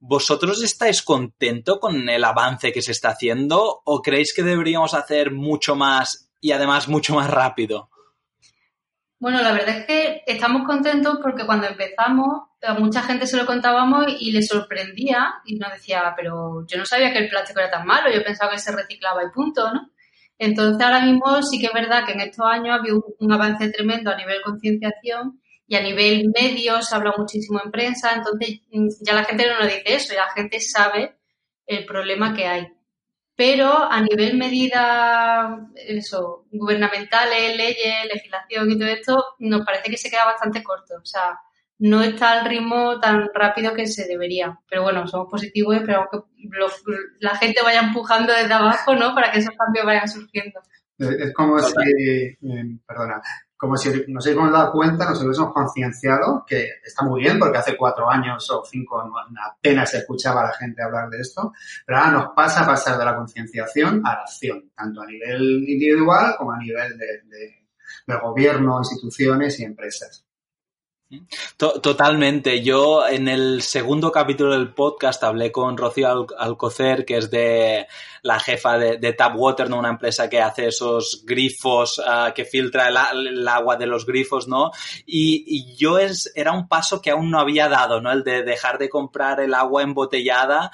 ¿Vosotros 0.00 0.62
estáis 0.62 1.02
contentos 1.02 1.78
con 1.78 2.08
el 2.08 2.24
avance 2.24 2.72
que 2.72 2.80
se 2.80 2.92
está 2.92 3.10
haciendo 3.10 3.82
o 3.84 4.00
creéis 4.00 4.32
que 4.34 4.42
deberíamos 4.42 4.94
hacer 4.94 5.32
mucho 5.32 5.76
más 5.76 6.30
y 6.40 6.52
además 6.52 6.88
mucho 6.88 7.14
más 7.14 7.28
rápido? 7.28 7.90
Bueno, 9.24 9.40
la 9.40 9.52
verdad 9.52 9.78
es 9.78 9.86
que 9.86 10.22
estamos 10.26 10.66
contentos 10.66 11.18
porque 11.22 11.46
cuando 11.46 11.66
empezamos 11.66 12.42
a 12.60 12.74
mucha 12.74 13.00
gente 13.00 13.26
se 13.26 13.38
lo 13.38 13.46
contábamos 13.46 14.04
y 14.20 14.32
le 14.32 14.42
sorprendía 14.42 15.36
y 15.46 15.56
nos 15.56 15.72
decía, 15.72 16.12
pero 16.14 16.66
yo 16.66 16.76
no 16.76 16.84
sabía 16.84 17.10
que 17.10 17.20
el 17.20 17.30
plástico 17.30 17.60
era 17.60 17.70
tan 17.70 17.86
malo, 17.86 18.12
yo 18.12 18.22
pensaba 18.22 18.52
que 18.52 18.58
se 18.58 18.70
reciclaba 18.70 19.24
y 19.24 19.30
punto, 19.30 19.72
¿no? 19.72 19.90
Entonces 20.36 20.78
ahora 20.84 21.00
mismo 21.00 21.42
sí 21.42 21.58
que 21.58 21.68
es 21.68 21.72
verdad 21.72 22.04
que 22.04 22.12
en 22.12 22.20
estos 22.20 22.44
años 22.44 22.76
ha 22.76 22.80
habido 22.80 23.02
un, 23.18 23.32
avance 23.32 23.70
tremendo 23.70 24.10
a 24.10 24.16
nivel 24.18 24.42
concienciación 24.42 25.40
y 25.66 25.76
a 25.76 25.80
nivel 25.80 26.30
medio 26.38 26.82
se 26.82 26.94
habla 26.94 27.14
muchísimo 27.16 27.62
en 27.64 27.70
prensa, 27.70 28.12
entonces 28.14 28.60
mm, 28.72 28.88
ya 29.06 29.14
la 29.14 29.24
gente 29.24 29.46
no 29.48 29.58
nos 29.58 29.68
dice 29.68 29.84
eso, 29.86 30.12
ya 30.12 30.26
la 30.26 30.32
gente 30.32 30.60
sabe 30.60 31.16
el 31.66 31.86
problema 31.86 32.34
que 32.34 32.46
hay 32.46 32.73
pero 33.36 33.68
a 33.90 34.00
nivel 34.00 34.36
medida 34.36 35.68
eso, 35.74 36.46
gubernamentales, 36.52 37.56
leyes, 37.56 38.06
legislación 38.12 38.70
y 38.70 38.78
todo 38.78 38.88
esto, 38.88 39.24
nos 39.40 39.64
parece 39.64 39.90
que 39.90 39.96
se 39.96 40.10
queda 40.10 40.24
bastante 40.24 40.62
corto. 40.62 40.94
O 41.02 41.04
sea, 41.04 41.40
no 41.78 42.02
está 42.02 42.32
al 42.32 42.48
ritmo 42.48 43.00
tan 43.00 43.30
rápido 43.34 43.74
que 43.74 43.86
se 43.86 44.06
debería. 44.06 44.58
Pero 44.68 44.84
bueno, 44.84 45.06
somos 45.08 45.28
positivos 45.28 45.74
y 45.74 45.78
esperamos 45.78 46.08
que 46.10 46.18
la 47.18 47.36
gente 47.36 47.60
vaya 47.62 47.80
empujando 47.80 48.32
desde 48.32 48.54
abajo, 48.54 48.94
¿no? 48.94 49.14
Para 49.14 49.32
que 49.32 49.40
esos 49.40 49.56
cambios 49.56 49.84
vayan 49.84 50.08
surgiendo. 50.08 50.60
Es 50.98 51.34
como 51.34 51.58
si, 51.58 51.74
eh, 51.82 52.38
perdona, 52.86 53.20
como 53.64 53.78
si 53.78 53.88
nos 54.08 54.24
hubiésemos 54.26 54.52
dado 54.52 54.72
cuenta, 54.72 55.08
nos 55.08 55.22
hubiésemos 55.22 55.54
concienciado, 55.54 56.44
que 56.46 56.68
está 56.84 57.02
muy 57.02 57.22
bien 57.22 57.38
porque 57.38 57.56
hace 57.56 57.76
cuatro 57.78 58.10
años 58.10 58.50
o 58.50 58.62
cinco 58.62 59.02
apenas 59.42 59.90
se 59.90 59.98
escuchaba 59.98 60.42
a 60.42 60.48
la 60.48 60.52
gente 60.52 60.82
hablar 60.82 61.08
de 61.08 61.20
esto, 61.20 61.52
pero 61.86 61.98
ahora 61.98 62.10
nos 62.10 62.34
pasa 62.34 62.62
a 62.62 62.66
pasar 62.66 62.98
de 62.98 63.04
la 63.06 63.16
concienciación 63.16 64.02
a 64.04 64.16
la 64.16 64.20
acción, 64.20 64.70
tanto 64.76 65.00
a 65.00 65.06
nivel 65.06 65.64
individual 65.66 66.34
como 66.36 66.52
a 66.52 66.58
nivel 66.58 66.98
de, 66.98 67.06
de 68.06 68.16
gobierno, 68.20 68.78
instituciones 68.80 69.58
y 69.60 69.64
empresas. 69.64 70.26
Totalmente. 71.56 72.62
Yo 72.62 73.06
en 73.06 73.28
el 73.28 73.62
segundo 73.62 74.10
capítulo 74.10 74.52
del 74.52 74.72
podcast 74.72 75.22
hablé 75.22 75.52
con 75.52 75.76
Rocío 75.76 76.26
Alcocer, 76.38 77.04
que 77.04 77.18
es 77.18 77.30
de 77.30 77.86
la 78.24 78.40
jefa 78.40 78.78
de, 78.78 78.96
de 78.96 79.12
Tapwater, 79.12 79.68
¿no? 79.68 79.78
Una 79.78 79.90
empresa 79.90 80.30
que 80.30 80.40
hace 80.40 80.68
esos 80.68 81.24
grifos, 81.26 82.00
ah, 82.04 82.32
que 82.34 82.46
filtra 82.46 82.88
el, 82.88 83.46
agua 83.46 83.76
de 83.76 83.86
los 83.86 84.06
grifos, 84.06 84.48
¿no? 84.48 84.70
Y, 85.06 85.74
yo 85.76 85.98
es, 85.98 86.32
era 86.34 86.52
un 86.52 86.66
paso 86.66 87.02
que 87.02 87.10
aún 87.10 87.30
no 87.30 87.38
había 87.38 87.68
dado, 87.68 88.00
¿no? 88.00 88.10
El 88.10 88.24
de 88.24 88.42
dejar 88.42 88.78
de 88.78 88.88
comprar 88.88 89.40
el 89.40 89.52
agua 89.52 89.82
embotellada. 89.82 90.70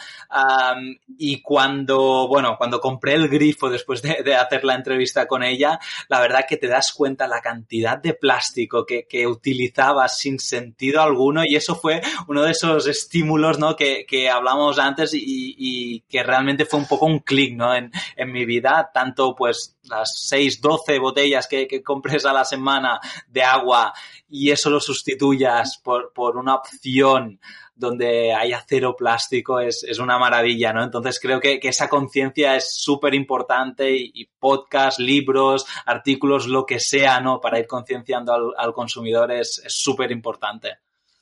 y 1.19 1.42
cuando, 1.42 2.28
bueno, 2.28 2.54
cuando 2.57 2.80
compré 2.80 3.14
el 3.14 3.28
grifo 3.28 3.69
después 3.69 4.00
de, 4.00 4.35
hacer 4.37 4.62
la 4.62 4.76
entrevista 4.76 5.26
con 5.26 5.42
ella, 5.42 5.80
la 6.09 6.21
verdad 6.21 6.47
que 6.49 6.57
te 6.57 6.69
das 6.69 6.92
cuenta 6.92 7.26
la 7.26 7.40
cantidad 7.40 7.99
de 7.99 8.14
plástico 8.14 8.87
que, 8.87 9.09
que 9.09 9.26
utilizabas 9.26 10.19
sin 10.19 10.38
sentido 10.38 11.02
alguno 11.02 11.42
y 11.45 11.57
eso 11.57 11.75
fue 11.75 12.00
uno 12.28 12.42
de 12.42 12.52
esos 12.52 12.87
estímulos, 12.87 13.59
¿no? 13.59 13.75
Que, 13.75 14.07
que 14.07 14.30
hablamos 14.30 14.78
antes 14.78 15.14
y, 15.14 15.57
y 15.59 16.00
que 16.02 16.23
realmente 16.23 16.64
fue 16.64 16.78
un 16.78 16.87
poco 16.87 17.07
un 17.07 17.19
clic 17.19 17.39
¿no? 17.56 17.75
En, 17.75 17.90
mi 18.26 18.44
vida, 18.44 18.90
tanto 18.92 19.35
pues 19.35 19.78
las 19.85 20.26
6, 20.28 20.61
12 20.61 20.99
botellas 20.99 21.47
que, 21.47 21.66
que, 21.66 21.82
compres 21.82 22.25
a 22.26 22.32
la 22.32 22.44
semana 22.44 23.00
de 23.28 23.42
agua 23.42 23.92
y 24.28 24.50
eso 24.50 24.70
lo 24.70 24.80
sustituyas 24.80 25.78
por, 25.82 26.12
por 26.12 26.37
una 26.37 26.54
opción 26.54 27.40
donde 27.75 28.35
haya 28.35 28.62
cero 28.68 28.94
plástico 28.97 29.59
es, 29.59 29.82
es, 29.85 29.99
una 29.99 30.18
maravilla, 30.18 30.73
¿no? 30.73 30.85
Entonces 30.85 31.18
creo 31.18 31.40
que, 31.40 31.59
que 31.59 31.68
esa 31.68 31.88
conciencia 31.88 32.54
es 32.54 32.75
súper 32.76 33.14
importante 33.14 33.90
y, 33.90 34.11
y 34.14 34.26
podcast, 34.26 35.00
libros, 35.00 35.66
artículos, 35.87 36.47
lo 36.47 36.66
que 36.66 36.78
sea, 36.78 37.20
¿no? 37.20 37.40
Para 37.40 37.59
ir 37.59 37.66
concienciando 37.66 38.35
al, 38.35 38.50
al 38.56 38.75
consumidor 38.75 39.32
es 39.32 39.62
súper 39.66 40.12
importante. 40.12 40.78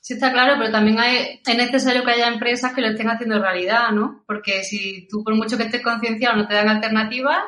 Sí, 0.09 0.15
está 0.15 0.33
claro, 0.33 0.55
pero 0.57 0.71
también 0.71 0.99
hay, 0.99 1.39
es 1.45 1.55
necesario 1.55 2.03
que 2.03 2.09
haya 2.09 2.29
empresas 2.29 2.73
que 2.73 2.81
lo 2.81 2.87
estén 2.87 3.11
haciendo 3.11 3.39
realidad, 3.39 3.91
¿no? 3.91 4.23
Porque 4.25 4.63
si 4.63 5.07
tú, 5.07 5.23
por 5.23 5.35
mucho 5.35 5.55
que 5.55 5.65
estés 5.65 5.83
concienciado, 5.83 6.35
no 6.35 6.47
te 6.47 6.55
dan 6.55 6.67
alternativas, 6.67 7.43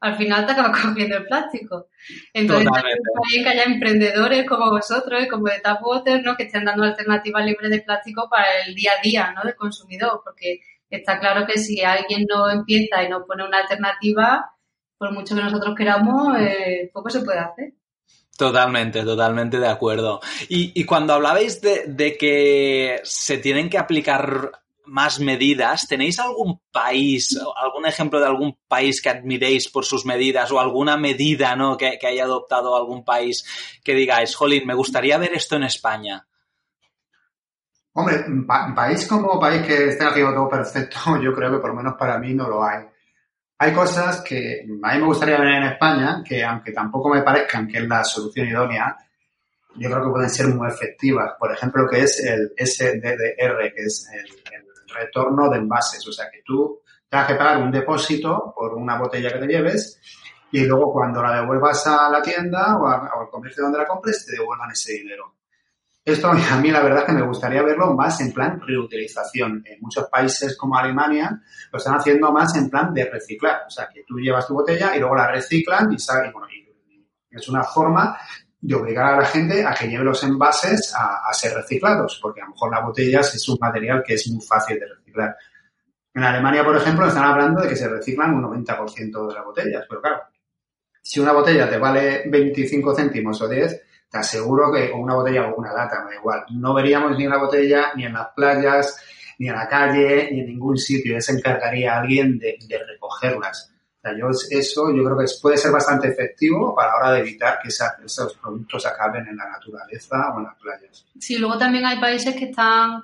al 0.00 0.16
final 0.16 0.46
te 0.46 0.52
acabas 0.52 0.80
cogiendo 0.82 1.18
el 1.18 1.26
plástico. 1.26 1.88
Entonces, 2.32 2.70
también 2.70 3.44
que 3.44 3.50
haya 3.50 3.64
emprendedores 3.64 4.48
como 4.48 4.70
vosotros 4.70 5.22
y 5.22 5.28
como 5.28 5.48
de 5.48 5.60
Tapwater, 5.60 6.24
¿no? 6.24 6.36
Que 6.36 6.44
estén 6.44 6.64
dando 6.64 6.84
alternativas 6.84 7.44
libres 7.44 7.70
de 7.70 7.82
plástico 7.82 8.30
para 8.30 8.46
el 8.66 8.74
día 8.74 8.92
a 8.98 9.02
día, 9.02 9.32
¿no? 9.36 9.42
Del 9.42 9.54
consumidor, 9.54 10.22
porque 10.24 10.60
está 10.88 11.20
claro 11.20 11.46
que 11.46 11.58
si 11.58 11.82
alguien 11.82 12.24
no 12.26 12.48
empieza 12.48 13.04
y 13.04 13.10
no 13.10 13.26
pone 13.26 13.44
una 13.44 13.58
alternativa, 13.58 14.52
por 14.96 15.12
mucho 15.12 15.36
que 15.36 15.42
nosotros 15.42 15.74
queramos, 15.76 16.34
eh, 16.38 16.90
poco 16.94 17.10
se 17.10 17.20
puede 17.20 17.40
hacer. 17.40 17.74
Totalmente, 18.40 19.04
totalmente 19.04 19.60
de 19.60 19.68
acuerdo. 19.68 20.18
Y, 20.48 20.82
cuando 20.86 21.12
hablabais 21.12 21.60
de, 21.60 22.16
que 22.18 22.98
se 23.04 23.36
tienen 23.36 23.68
que 23.68 23.76
aplicar 23.76 24.50
más 24.86 25.20
medidas, 25.20 25.86
¿tenéis 25.86 26.18
algún 26.18 26.58
país, 26.72 27.38
algún 27.62 27.84
ejemplo 27.84 28.18
de 28.18 28.24
algún 28.24 28.56
país 28.66 29.02
que 29.02 29.10
admiréis 29.10 29.68
por 29.68 29.84
sus 29.84 30.06
medidas 30.06 30.50
o 30.52 30.58
alguna 30.58 30.96
medida 30.96 31.54
¿no? 31.54 31.76
que, 31.76 31.98
haya 32.02 32.24
adoptado 32.24 32.74
algún 32.74 33.04
país 33.04 33.44
que 33.84 33.94
digáis, 33.94 34.34
jolín, 34.34 34.66
me 34.66 34.72
gustaría 34.72 35.18
ver 35.18 35.34
esto 35.34 35.56
en 35.56 35.64
España? 35.64 36.26
Hombre, 37.92 38.24
país 38.74 39.06
como 39.06 39.38
país 39.38 39.66
que 39.66 39.88
esté 39.88 40.06
haciendo 40.06 40.32
todo 40.32 40.48
perfecto, 40.48 41.20
yo 41.22 41.34
creo 41.34 41.50
que 41.50 41.58
por 41.58 41.72
lo 41.72 41.76
menos 41.76 41.94
para 41.98 42.18
mí 42.18 42.32
no 42.32 42.48
lo 42.48 42.64
hay. 42.64 42.86
Hay 43.62 43.74
cosas 43.74 44.22
que 44.22 44.62
a 44.82 44.94
mí 44.94 45.00
me 45.00 45.04
gustaría 45.04 45.38
ver 45.38 45.48
en 45.48 45.64
España, 45.64 46.22
que 46.26 46.42
aunque 46.42 46.72
tampoco 46.72 47.10
me 47.10 47.20
parezcan 47.20 47.68
que 47.68 47.76
es 47.76 47.86
la 47.86 48.02
solución 48.02 48.48
idónea, 48.48 48.96
yo 49.76 49.90
creo 49.90 50.02
que 50.02 50.10
pueden 50.10 50.30
ser 50.30 50.48
muy 50.48 50.66
efectivas. 50.66 51.32
Por 51.38 51.52
ejemplo, 51.52 51.86
que 51.86 52.00
es 52.00 52.24
el 52.24 52.54
SDDR, 52.56 53.74
que 53.74 53.82
es 53.84 54.08
el, 54.14 54.40
retorno 54.92 55.50
de 55.50 55.58
envases. 55.58 56.08
O 56.08 56.12
sea, 56.12 56.30
que 56.30 56.40
tú 56.42 56.80
tengas 57.06 57.28
que 57.28 57.34
pagar 57.34 57.58
un 57.58 57.70
depósito 57.70 58.54
por 58.56 58.72
una 58.72 58.98
botella 58.98 59.30
que 59.30 59.40
te 59.40 59.46
lleves 59.46 60.00
y 60.50 60.64
luego 60.64 60.90
cuando 60.90 61.22
la 61.22 61.42
devuelvas 61.42 61.86
a 61.86 62.08
la 62.08 62.22
tienda 62.22 62.78
o, 62.78 62.88
al 62.88 63.28
comercio 63.30 63.64
donde 63.64 63.78
la 63.78 63.86
compres, 63.86 64.24
te 64.24 64.32
devuelvan 64.32 64.70
ese 64.70 64.94
dinero. 64.94 65.34
Esto 66.04 66.28
a 66.50 66.60
mí 66.60 66.70
la 66.70 66.82
verdad 66.82 67.00
es 67.00 67.04
que 67.06 67.12
me 67.12 67.26
gustaría 67.26 67.62
verlo 67.62 67.94
más 67.94 68.20
en 68.20 68.32
plan 68.32 68.60
reutilización. 68.60 69.62
En 69.66 69.80
muchos 69.80 70.08
países 70.08 70.56
como 70.56 70.76
Alemania 70.76 71.42
lo 71.72 71.78
están 71.78 71.96
haciendo 71.96 72.32
más 72.32 72.54
en 72.56 72.70
plan 72.70 72.92
de 72.92 73.04
reciclar. 73.04 73.62
O 73.66 73.70
sea, 73.70 73.88
que 73.92 74.04
tú 74.06 74.18
llevas 74.18 74.46
tu 74.46 74.54
botella 74.54 74.94
y 74.96 75.00
luego 75.00 75.16
la 75.16 75.30
reciclan 75.30 75.92
y, 75.92 75.98
sale, 75.98 76.30
bueno, 76.32 76.46
es 77.30 77.48
una 77.48 77.62
forma 77.62 78.18
de 78.60 78.74
obligar 78.74 79.14
a 79.14 79.20
la 79.20 79.26
gente 79.26 79.64
a 79.64 79.72
que 79.72 79.88
lleve 79.88 80.04
los 80.04 80.22
envases 80.22 80.92
a, 80.94 81.32
ser 81.32 81.54
reciclados, 81.54 82.18
porque 82.20 82.42
a 82.42 82.44
lo 82.44 82.50
mejor 82.50 82.70
la 82.70 82.80
botella 82.80 83.20
es 83.20 83.48
un 83.48 83.56
material 83.60 84.02
que 84.04 84.14
es 84.14 84.28
muy 84.28 84.44
fácil 84.44 84.78
de 84.78 84.86
reciclar. 84.86 85.36
En 86.12 86.24
Alemania, 86.24 86.64
por 86.64 86.76
ejemplo, 86.76 87.06
están 87.06 87.24
hablando 87.24 87.62
de 87.62 87.68
que 87.68 87.76
se 87.76 87.88
reciclan 87.88 88.34
un 88.34 88.42
90% 88.42 89.28
de 89.28 89.34
las 89.34 89.44
botellas, 89.44 89.86
pero 89.88 90.02
claro, 90.02 90.22
si 91.00 91.20
una 91.20 91.32
botella 91.32 91.70
te 91.70 91.78
vale 91.78 92.24
25 92.26 92.94
céntimos 92.94 93.40
o 93.40 93.48
10, 93.48 93.80
te 94.10 94.18
aseguro 94.18 94.72
que 94.72 94.90
con 94.90 95.00
una 95.00 95.14
botella 95.14 95.48
o 95.48 95.54
una 95.54 95.72
lata, 95.72 96.02
me 96.04 96.10
da 96.10 96.16
igual, 96.16 96.44
no 96.50 96.74
veríamos 96.74 97.16
ni 97.16 97.24
en 97.24 97.30
la 97.30 97.38
botella, 97.38 97.92
ni 97.94 98.04
en 98.04 98.12
las 98.12 98.28
playas, 98.34 99.00
ni 99.38 99.48
en 99.48 99.54
la 99.54 99.68
calle, 99.68 100.28
ni 100.32 100.40
en 100.40 100.46
ningún 100.46 100.76
sitio. 100.76 101.14
Ya 101.14 101.20
se 101.20 101.32
encargaría 101.32 101.98
alguien 101.98 102.38
de, 102.38 102.58
recogerlas. 102.88 103.72
O 104.02 104.08
yo 104.16 104.28
eso 104.50 104.94
yo 104.96 105.04
creo 105.04 105.18
que 105.18 105.26
puede 105.40 105.58
ser 105.58 105.70
bastante 105.70 106.08
efectivo 106.08 106.74
para 106.74 106.88
la 106.88 106.96
hora 106.96 107.12
de 107.12 107.20
evitar 107.20 107.60
que 107.62 107.68
esos 107.68 108.34
productos 108.40 108.86
acaben 108.86 109.28
en 109.28 109.36
la 109.36 109.48
naturaleza 109.48 110.32
o 110.34 110.38
en 110.38 110.44
las 110.44 110.56
playas. 110.56 111.06
Sí, 111.18 111.38
luego 111.38 111.58
también 111.58 111.84
hay 111.86 112.00
países 112.00 112.34
que 112.34 112.46
están 112.46 113.02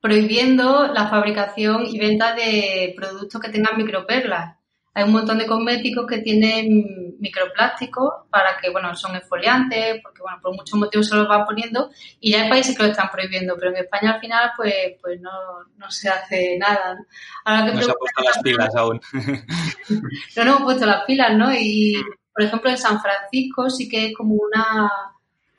prohibiendo 0.00 0.86
la 0.86 1.08
fabricación 1.08 1.86
y 1.86 1.98
venta 1.98 2.34
de 2.34 2.94
productos 2.96 3.40
que 3.40 3.48
tengan 3.48 3.76
microperlas 3.78 4.56
hay 4.94 5.04
un 5.04 5.12
montón 5.12 5.38
de 5.38 5.46
cosméticos 5.46 6.06
que 6.06 6.18
tienen 6.18 7.16
microplásticos 7.18 8.12
para 8.30 8.56
que, 8.58 8.70
bueno, 8.70 8.94
son 8.94 9.16
exfoliantes, 9.16 10.00
porque, 10.02 10.22
bueno, 10.22 10.38
por 10.40 10.54
muchos 10.54 10.78
motivos 10.78 11.08
se 11.08 11.16
los 11.16 11.26
van 11.26 11.44
poniendo 11.44 11.90
y 12.20 12.30
ya 12.30 12.42
hay 12.42 12.48
países 12.48 12.76
que 12.76 12.84
lo 12.84 12.90
están 12.90 13.10
prohibiendo, 13.10 13.56
pero 13.58 13.72
en 13.72 13.78
España 13.78 14.12
al 14.12 14.20
final, 14.20 14.52
pues, 14.56 14.74
pues 15.02 15.20
no, 15.20 15.30
no 15.76 15.90
se 15.90 16.08
hace 16.08 16.56
nada. 16.58 16.94
¿no? 16.94 17.06
Ahora 17.44 17.66
que 17.66 17.72
no 17.72 17.82
se 17.82 17.90
han 17.90 17.96
puesto 17.98 18.22
las 18.22 18.38
pilas 18.38 18.76
aún. 18.76 19.00
no, 20.36 20.44
no 20.44 20.50
hemos 20.50 20.62
puesto 20.62 20.86
las 20.86 21.04
pilas, 21.04 21.36
¿no? 21.36 21.52
Y, 21.52 22.00
por 22.32 22.44
ejemplo, 22.44 22.70
en 22.70 22.78
San 22.78 23.00
Francisco 23.00 23.68
sí 23.70 23.88
que 23.88 24.06
es 24.06 24.14
como 24.14 24.34
una 24.34 24.90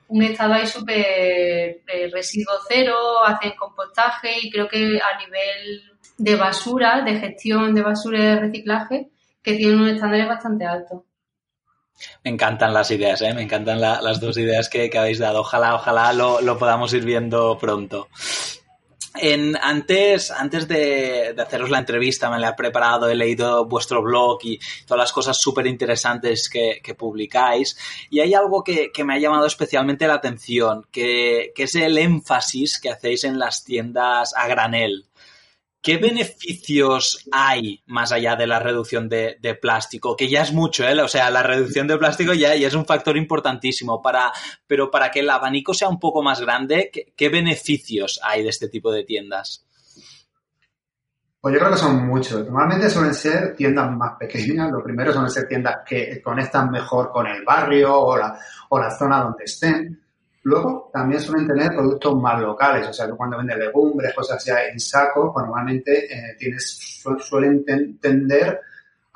un 0.08 0.22
estado 0.22 0.54
ahí 0.54 0.68
súper 0.68 0.96
eh, 0.98 2.10
residuo 2.12 2.54
cero, 2.70 2.96
hacen 3.26 3.54
compostaje 3.58 4.36
y 4.40 4.52
creo 4.52 4.68
que 4.68 5.00
a 5.02 5.18
nivel 5.18 5.84
de 6.18 6.36
basura, 6.36 7.02
de 7.02 7.20
gestión 7.20 7.74
de 7.74 7.82
basura 7.82 8.20
y 8.20 8.22
de 8.22 8.40
reciclaje, 8.40 9.10
que 9.46 9.54
tienen 9.54 9.80
un 9.80 9.90
estándar 9.90 10.28
bastante 10.28 10.66
alto. 10.66 11.06
Me 12.24 12.32
encantan 12.32 12.74
las 12.74 12.90
ideas, 12.92 13.22
¿eh? 13.22 13.34
me 13.34 13.44
encantan 13.44 13.80
las 13.80 14.20
dos 14.20 14.38
ideas 14.38 14.68
que, 14.70 14.90
habéis 14.98 15.20
dado. 15.20 15.42
Ojalá, 15.42 15.76
ojalá 15.76 16.12
lo, 16.12 16.58
podamos 16.58 16.92
ir 16.94 17.06
viendo 17.06 17.58
pronto. 17.58 18.10
En, 19.18 19.56
antes 19.56 20.30
antes 20.30 20.68
de, 20.68 21.34
haceros 21.38 21.70
la 21.70 21.80
entrevista, 21.80 22.30
me 22.30 22.38
la 22.38 22.50
he 22.50 22.54
preparado, 22.54 23.08
he 23.08 23.16
leído 23.16 23.66
vuestro 23.66 24.02
blog 24.02 24.40
y 24.44 24.60
todas 24.86 25.04
las 25.04 25.14
cosas 25.14 25.38
súper 25.40 25.68
interesantes 25.68 26.50
que, 26.50 26.96
publicáis. 26.96 27.78
Y 28.10 28.20
hay 28.20 28.34
algo 28.34 28.62
que, 28.62 28.92
me 29.06 29.14
ha 29.14 29.20
llamado 29.20 29.46
especialmente 29.46 30.08
la 30.08 30.16
atención, 30.16 30.86
que, 30.92 31.54
es 31.56 31.76
el 31.76 31.98
énfasis 31.98 32.80
que 32.80 32.90
hacéis 32.90 33.24
en 33.24 33.40
las 33.40 33.64
tiendas 33.64 34.34
a 34.36 34.48
granel. 34.48 35.06
¿Qué 35.86 35.98
beneficios 35.98 37.28
hay 37.32 37.84
más 37.86 38.12
allá 38.12 38.36
de 38.36 38.48
la 38.48 38.58
reducción 38.58 39.08
de, 39.08 39.60
plástico? 39.62 40.16
Que 40.16 40.28
ya 40.28 40.42
es 40.42 40.52
mucho, 40.52 40.84
¿eh? 40.84 41.00
O 41.00 41.08
sea, 41.08 41.30
la 41.30 41.44
reducción 41.44 41.88
de 41.88 41.96
plástico 41.96 42.34
ya, 42.34 42.56
es 42.56 42.74
un 42.74 42.88
factor 42.88 43.16
importantísimo, 43.16 44.02
para, 44.02 44.32
pero 44.66 44.90
para 44.90 45.12
que 45.12 45.20
el 45.20 45.30
abanico 45.30 45.76
sea 45.76 45.88
un 45.88 46.00
poco 46.00 46.24
más 46.24 46.42
grande, 46.42 46.90
¿qué, 47.16 47.30
beneficios 47.30 48.20
hay 48.24 48.42
de 48.42 48.50
este 48.50 48.68
tipo 48.68 48.92
de 48.92 49.04
tiendas? 49.04 49.64
Pues 51.40 51.54
yo 51.54 51.60
creo 51.60 51.74
que 51.74 51.78
son 51.78 52.08
muchos. 52.08 52.44
Normalmente 52.46 52.90
suelen 52.90 53.14
ser 53.14 53.56
tiendas 53.56 53.92
más 53.92 54.18
pequeñas. 54.18 54.72
Lo 54.72 54.84
primero 54.84 55.14
suelen 55.14 55.30
ser 55.30 55.48
tiendas 55.48 55.82
que 55.88 56.20
conectan 56.20 56.72
mejor 56.72 57.12
con 57.12 57.28
el 57.28 57.44
barrio 57.44 57.94
o 57.96 58.18
la, 58.18 58.40
o 58.70 58.80
la 58.80 58.90
zona 58.90 59.22
donde 59.22 59.44
estén. 59.44 60.05
Luego 60.46 60.92
también 60.94 61.20
suelen 61.20 61.48
tener 61.48 61.76
productos 61.76 62.22
más 62.22 62.40
locales, 62.40 62.88
o 62.88 62.94
sea, 62.94 63.08
que 63.08 63.14
cuando 63.14 63.38
venden 63.38 63.58
legumbres, 63.58 64.14
cosas 64.14 64.38
así 64.38 64.52
en 64.52 64.80
saco, 64.80 65.34
normalmente 65.36 66.06
eh, 66.06 66.36
tienes, 66.38 67.02
suelen 67.18 67.66
tender 68.00 68.62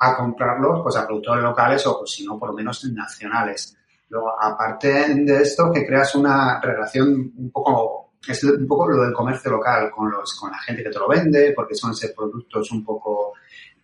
a 0.00 0.16
comprarlos 0.16 0.80
pues 0.82 0.96
a 0.96 1.06
productores 1.06 1.44
locales 1.44 1.86
o 1.86 1.98
pues, 2.00 2.10
si 2.10 2.26
no, 2.26 2.36
por 2.36 2.48
lo 2.48 2.56
menos 2.56 2.84
nacionales. 2.92 3.76
Luego, 4.08 4.32
aparte 4.42 5.14
de 5.14 5.36
esto, 5.40 5.70
que 5.72 5.86
creas 5.86 6.16
una 6.16 6.60
relación 6.60 7.32
un 7.36 7.50
poco, 7.52 8.14
es 8.26 8.42
un 8.42 8.66
poco 8.66 8.88
lo 8.88 9.00
del 9.00 9.12
comercio 9.12 9.52
local 9.52 9.88
con 9.88 10.10
los, 10.10 10.34
con 10.34 10.50
la 10.50 10.58
gente 10.58 10.82
que 10.82 10.90
te 10.90 10.98
lo 10.98 11.06
vende, 11.06 11.52
porque 11.54 11.76
son 11.76 11.92
esos 11.92 12.10
productos 12.10 12.72
un 12.72 12.84
poco 12.84 13.34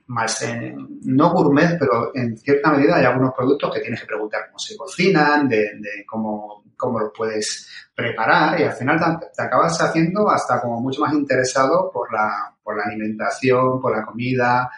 más, 0.09 0.43
eh, 0.43 0.75
no 1.05 1.31
gourmet, 1.31 1.79
pero 1.79 2.11
en 2.13 2.37
cierta 2.37 2.73
medida 2.73 2.97
hay 2.97 3.05
algunos 3.05 3.33
productos 3.35 3.73
que 3.73 3.81
tienes 3.83 4.01
que 4.01 4.07
preguntar 4.07 4.47
cómo 4.49 4.59
se 4.59 4.77
cocinan, 4.77 5.49
de 5.49 6.05
cómo, 6.05 6.66
cómo 6.77 7.01
los 7.01 7.13
puedes 7.17 7.69
preparar 7.95 8.61
y 8.61 8.65
al 8.65 8.73
final 8.73 8.99
te, 9.35 9.43
acabas 9.43 9.81
haciendo 9.81 10.29
hasta 10.29 10.61
como 10.61 10.81
mucho 10.81 11.01
más 11.01 11.13
interesado 11.15 11.91
por 11.93 12.13
la, 12.13 12.55
por 12.63 12.77
la 12.77 12.85
alimentación, 12.85 13.81
por 13.81 13.97
la 13.97 14.05
comida. 14.05 14.71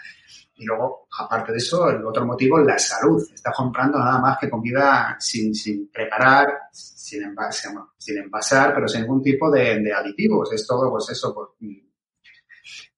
Y 0.55 0.65
luego, 0.65 1.07
aparte 1.19 1.53
de 1.53 1.59
eso, 1.59 1.89
el 1.89 2.05
otro 2.05 2.27
motivo 2.27 2.59
es 2.61 2.67
la 2.67 2.79
salud. 2.79 3.23
Estás 3.33 3.55
comprando 3.57 3.99
nada 3.99 4.19
más 4.21 4.39
que 4.39 4.51
comida 4.51 5.17
sin, 5.19 5.55
sin 5.55 5.89
preparar, 5.89 6.47
sin, 6.73 7.23
envasar, 7.23 7.73
sin 7.97 8.19
envasar, 8.19 8.75
pero 8.75 8.89
sin 8.89 9.03
ningún 9.03 9.23
tipo 9.23 9.51
de, 9.51 9.81
de 9.81 9.93
aditivos. 9.93 10.53
Es 10.53 10.67
todo, 10.67 10.91
pues 10.91 11.11
eso, 11.11 11.33
pues, 11.33 11.49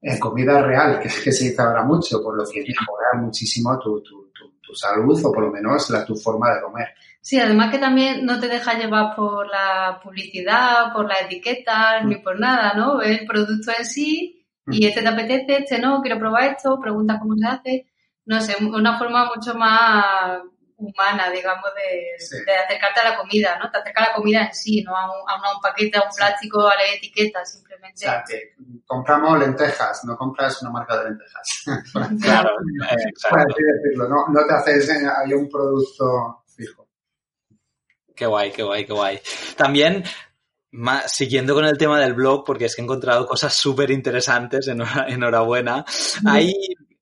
en 0.02 0.18
comida 0.18 0.62
real, 0.62 0.98
que, 1.00 1.08
se 1.10 1.44
dice 1.44 1.60
ahora 1.60 1.84
mucho, 1.84 2.22
por 2.22 2.36
lo 2.36 2.44
que 2.44 2.60
mejorar 2.60 3.22
muchísimo 3.22 3.78
tu, 3.78 4.02
tu, 4.02 4.30
tu, 4.32 4.52
tu, 4.60 4.74
salud 4.74 5.20
o 5.22 5.32
por 5.32 5.44
lo 5.44 5.50
menos 5.50 5.90
la, 5.90 6.04
tu 6.04 6.16
forma 6.16 6.54
de 6.54 6.62
comer. 6.62 6.88
Sí, 7.22 7.38
además 7.38 7.70
que 7.70 7.78
también 7.78 8.24
no 8.24 8.40
te 8.40 8.48
deja 8.48 8.78
llevar 8.78 9.14
por 9.14 9.46
la 9.46 10.00
publicidad, 10.02 10.92
por 10.92 11.06
la 11.06 11.16
etiqueta, 11.16 12.00
mm. 12.02 12.08
ni 12.08 12.16
por 12.16 12.40
nada, 12.40 12.72
¿no? 12.74 12.98
Ves 12.98 13.20
el 13.20 13.26
producto 13.26 13.72
en 13.76 13.84
sí 13.84 14.46
y 14.66 14.84
mm. 14.84 14.88
este 14.88 15.02
te 15.02 15.08
apetece, 15.08 15.56
este 15.58 15.78
no, 15.78 16.00
quiero 16.00 16.18
probar 16.18 16.44
esto, 16.44 16.78
preguntas 16.80 17.18
cómo 17.20 17.34
se 17.36 17.46
hace. 17.46 17.86
No 18.24 18.40
sé, 18.40 18.56
una 18.64 18.98
forma 18.98 19.30
mucho 19.34 19.54
más 19.54 20.40
humana, 20.80 21.30
digamos, 21.30 21.70
de, 21.74 22.18
sí. 22.18 22.36
de, 22.44 22.54
acercarte 22.54 23.00
a 23.00 23.10
la 23.10 23.16
comida, 23.16 23.58
¿no? 23.58 23.70
Te 23.70 23.78
acerca 23.78 24.04
a 24.04 24.08
la 24.08 24.14
comida 24.14 24.46
en 24.46 24.54
sí, 24.54 24.82
no 24.82 24.96
a 24.96 25.06
un, 25.06 25.28
a 25.28 25.54
un 25.54 25.60
paquete, 25.60 25.98
a 25.98 26.02
un 26.02 26.14
plástico, 26.14 26.66
a 26.66 26.74
la 26.74 26.86
etiqueta, 26.94 27.44
simplemente. 27.44 28.06
O 28.06 28.10
sea, 28.10 28.24
que 28.26 28.54
compramos 28.86 29.38
lentejas, 29.38 30.04
no 30.04 30.16
compras 30.16 30.62
una 30.62 30.70
marca 30.70 30.98
de 30.98 31.10
lentejas. 31.10 31.62
claro, 32.22 32.50
Para 33.30 33.44
decirlo, 33.44 34.08
no, 34.08 34.28
no 34.28 34.46
te 34.46 34.54
haces, 34.54 34.90
hay 34.90 35.32
un 35.32 35.48
producto. 35.48 36.44
Qué 38.20 38.26
guay, 38.26 38.52
qué 38.52 38.62
guay, 38.62 38.84
qué 38.84 38.92
guay. 38.92 39.18
También 39.56 40.04
más, 40.72 41.10
siguiendo 41.10 41.54
con 41.54 41.64
el 41.64 41.78
tema 41.78 41.98
del 41.98 42.12
blog, 42.12 42.44
porque 42.44 42.66
es 42.66 42.76
que 42.76 42.82
he 42.82 42.84
encontrado 42.84 43.26
cosas 43.26 43.54
súper 43.54 43.90
interesantes, 43.90 44.68
enhorabuena. 44.68 45.86
Hay 46.26 46.52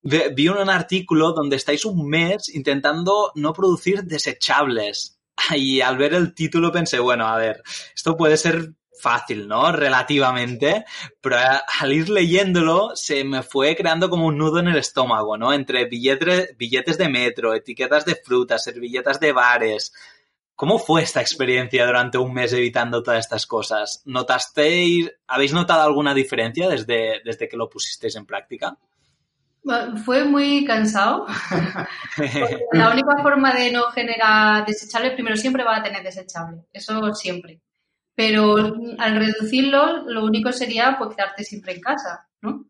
vi 0.01 0.49
un 0.49 0.71
artículo 0.71 1.33
donde 1.33 1.57
estáis 1.57 1.85
un 1.85 2.09
mes 2.09 2.49
intentando 2.55 3.33
no 3.35 3.53
producir 3.53 4.05
desechables. 4.05 5.19
Y 5.57 5.81
al 5.81 5.99
ver 5.99 6.15
el 6.15 6.35
título 6.35 6.71
pensé, 6.71 7.01
bueno, 7.01 7.27
a 7.27 7.37
ver, 7.37 7.63
esto 7.97 8.17
puede 8.17 8.37
ser 8.37 8.75
fácil, 9.01 9.49
¿no? 9.49 9.73
Relativamente, 9.73 10.85
pero 11.21 11.37
al 11.81 11.93
ir 11.93 12.11
leyéndolo 12.11 12.91
se 12.95 13.25
me 13.25 13.43
fue 13.43 13.75
creando 13.75 14.09
como 14.09 14.27
un 14.27 14.39
nudo 14.39 14.61
en 14.61 14.69
el 14.69 14.77
estómago, 14.77 15.37
¿no? 15.37 15.53
Entre 15.53 15.87
billetes, 15.87 16.57
billetes 16.57 16.97
de 16.97 17.09
metro, 17.09 17.55
etiquetas 17.55 18.05
de 18.05 18.15
frutas, 18.15 18.63
servilletas 18.63 19.19
de 19.19 19.33
bares. 19.33 19.93
¿Cómo 20.59 20.81
fue 20.81 21.03
esta 21.03 21.21
experiencia 21.21 21.87
durante 21.87 22.19
un 22.19 22.35
mes 22.35 22.53
evitando 22.53 23.01
todas 23.01 23.21
estas 23.21 23.47
cosas? 23.47 24.03
¿Notasteis, 24.07 25.09
habéis 25.29 25.53
notado 25.53 25.83
alguna 25.83 26.13
diferencia 26.13 26.69
desde, 26.69 27.23
desde 27.25 27.49
que 27.49 27.57
lo 27.57 27.71
pusisteis 27.71 28.17
en 28.17 28.27
práctica? 28.27 28.77
Fue 30.05 30.25
muy 30.25 30.65
cansado. 30.65 31.27
la 32.73 32.91
única 32.91 33.23
forma 33.23 33.55
de 33.55 33.71
no 33.71 33.85
generar 33.93 34.67
desechables, 34.67 35.13
primero 35.13 35.37
siempre 35.37 35.63
va 35.63 35.77
a 35.77 35.83
tener 35.85 36.03
desechable, 36.03 36.65
eso 36.73 37.15
siempre. 37.15 37.61
Pero 38.17 38.57
al 38.99 39.15
reducirlo, 39.15 40.09
lo 40.09 40.25
único 40.25 40.51
sería 40.51 40.97
pues 40.99 41.15
quedarte 41.15 41.45
siempre 41.45 41.75
en 41.75 41.81
casa, 41.81 42.27
¿no? 42.41 42.65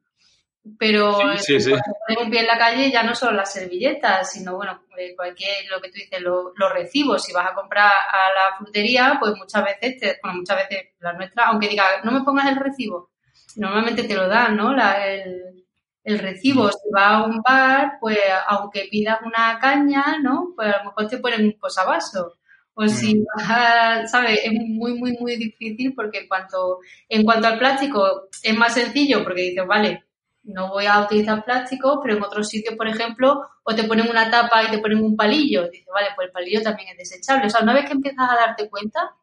Pero 0.77 1.19
sí, 1.39 1.61
sí, 1.61 1.61
sí. 1.61 1.71
poner 1.71 2.25
un 2.25 2.31
pie 2.31 2.41
en 2.41 2.47
la 2.47 2.59
calle 2.59 2.91
ya 2.91 3.03
no 3.03 3.15
solo 3.15 3.37
las 3.37 3.53
servilletas, 3.53 4.33
sino 4.33 4.57
bueno, 4.57 4.83
eh, 4.97 5.15
cualquier, 5.17 5.67
lo 5.71 5.81
que 5.81 5.89
tú 5.89 5.95
dices, 5.95 6.21
lo, 6.21 6.53
los 6.57 6.73
recibos. 6.73 7.23
Si 7.23 7.33
vas 7.33 7.51
a 7.51 7.55
comprar 7.55 7.87
a 7.91 8.51
la 8.51 8.57
frutería, 8.59 9.17
pues 9.21 9.35
muchas 9.37 9.65
veces, 9.65 9.99
te, 9.99 10.19
bueno, 10.23 10.39
muchas 10.39 10.57
veces 10.57 10.89
la 11.01 11.13
nuestra, 11.13 11.47
aunque 11.47 11.69
diga, 11.69 11.85
no 12.05 12.11
me 12.11 12.23
pongas 12.23 12.49
el 12.49 12.57
recibo, 12.57 13.11
normalmente 13.57 14.03
te 14.03 14.15
lo 14.15 14.29
dan, 14.29 14.57
¿no? 14.57 14.75
La, 14.75 15.07
el, 15.07 15.65
el 16.05 16.19
recibo. 16.19 16.71
Si 16.71 16.91
vas 16.93 17.13
a 17.13 17.25
un 17.25 17.41
bar, 17.43 17.99
pues 18.01 18.19
aunque 18.49 18.89
pidas 18.91 19.19
una 19.25 19.59
caña, 19.61 20.19
¿no? 20.23 20.53
Pues 20.57 20.69
a 20.75 20.79
lo 20.79 20.85
mejor 20.87 21.09
te 21.09 21.19
ponen 21.19 21.45
un 21.47 21.59
posavasos. 21.59 22.35
O 22.75 22.87
si 22.87 23.25
vas, 23.37 24.11
¿sabes? 24.11 24.41
Es 24.45 24.53
muy, 24.53 24.95
muy, 24.95 25.17
muy 25.19 25.37
difícil 25.37 25.95
porque 25.95 26.19
en 26.21 26.29
cuanto, 26.29 26.79
en 27.09 27.25
cuanto 27.25 27.49
al 27.49 27.59
plástico 27.59 28.29
es 28.41 28.57
más 28.57 28.75
sencillo 28.75 29.25
porque 29.25 29.43
dices, 29.43 29.67
vale, 29.67 30.05
no 30.49 30.69
voy 30.71 30.87
a 30.87 31.01
utilizar 31.01 31.45
plástico, 31.45 32.01
pero 32.03 32.17
en 32.17 32.23
otros 32.23 32.49
sitios, 32.49 32.75
por 32.75 32.89
ejemplo, 32.89 33.49
o 33.63 33.75
te 33.75 33.85
ponen 33.85 34.09
una 34.09 34.31
tapa 34.31 34.65
y 34.65 34.71
te 34.71 34.79
ponen 34.79 35.03
un 35.03 35.17
palillo. 35.17 35.69
Dices, 35.69 35.87
vale, 35.93 36.09
pues 36.17 36.27
el 36.27 36.33
palillo 36.33 36.63
también 36.63 36.89
es 36.91 36.99
desechable. 36.99 37.47
O 37.47 37.51
sea, 37.51 37.63
una 37.63 37.75
vez 37.75 37.85
que 37.87 37.93
empiezas 37.93 38.31
a 38.31 38.35
darte 38.35 38.69
cuenta, 38.69 39.15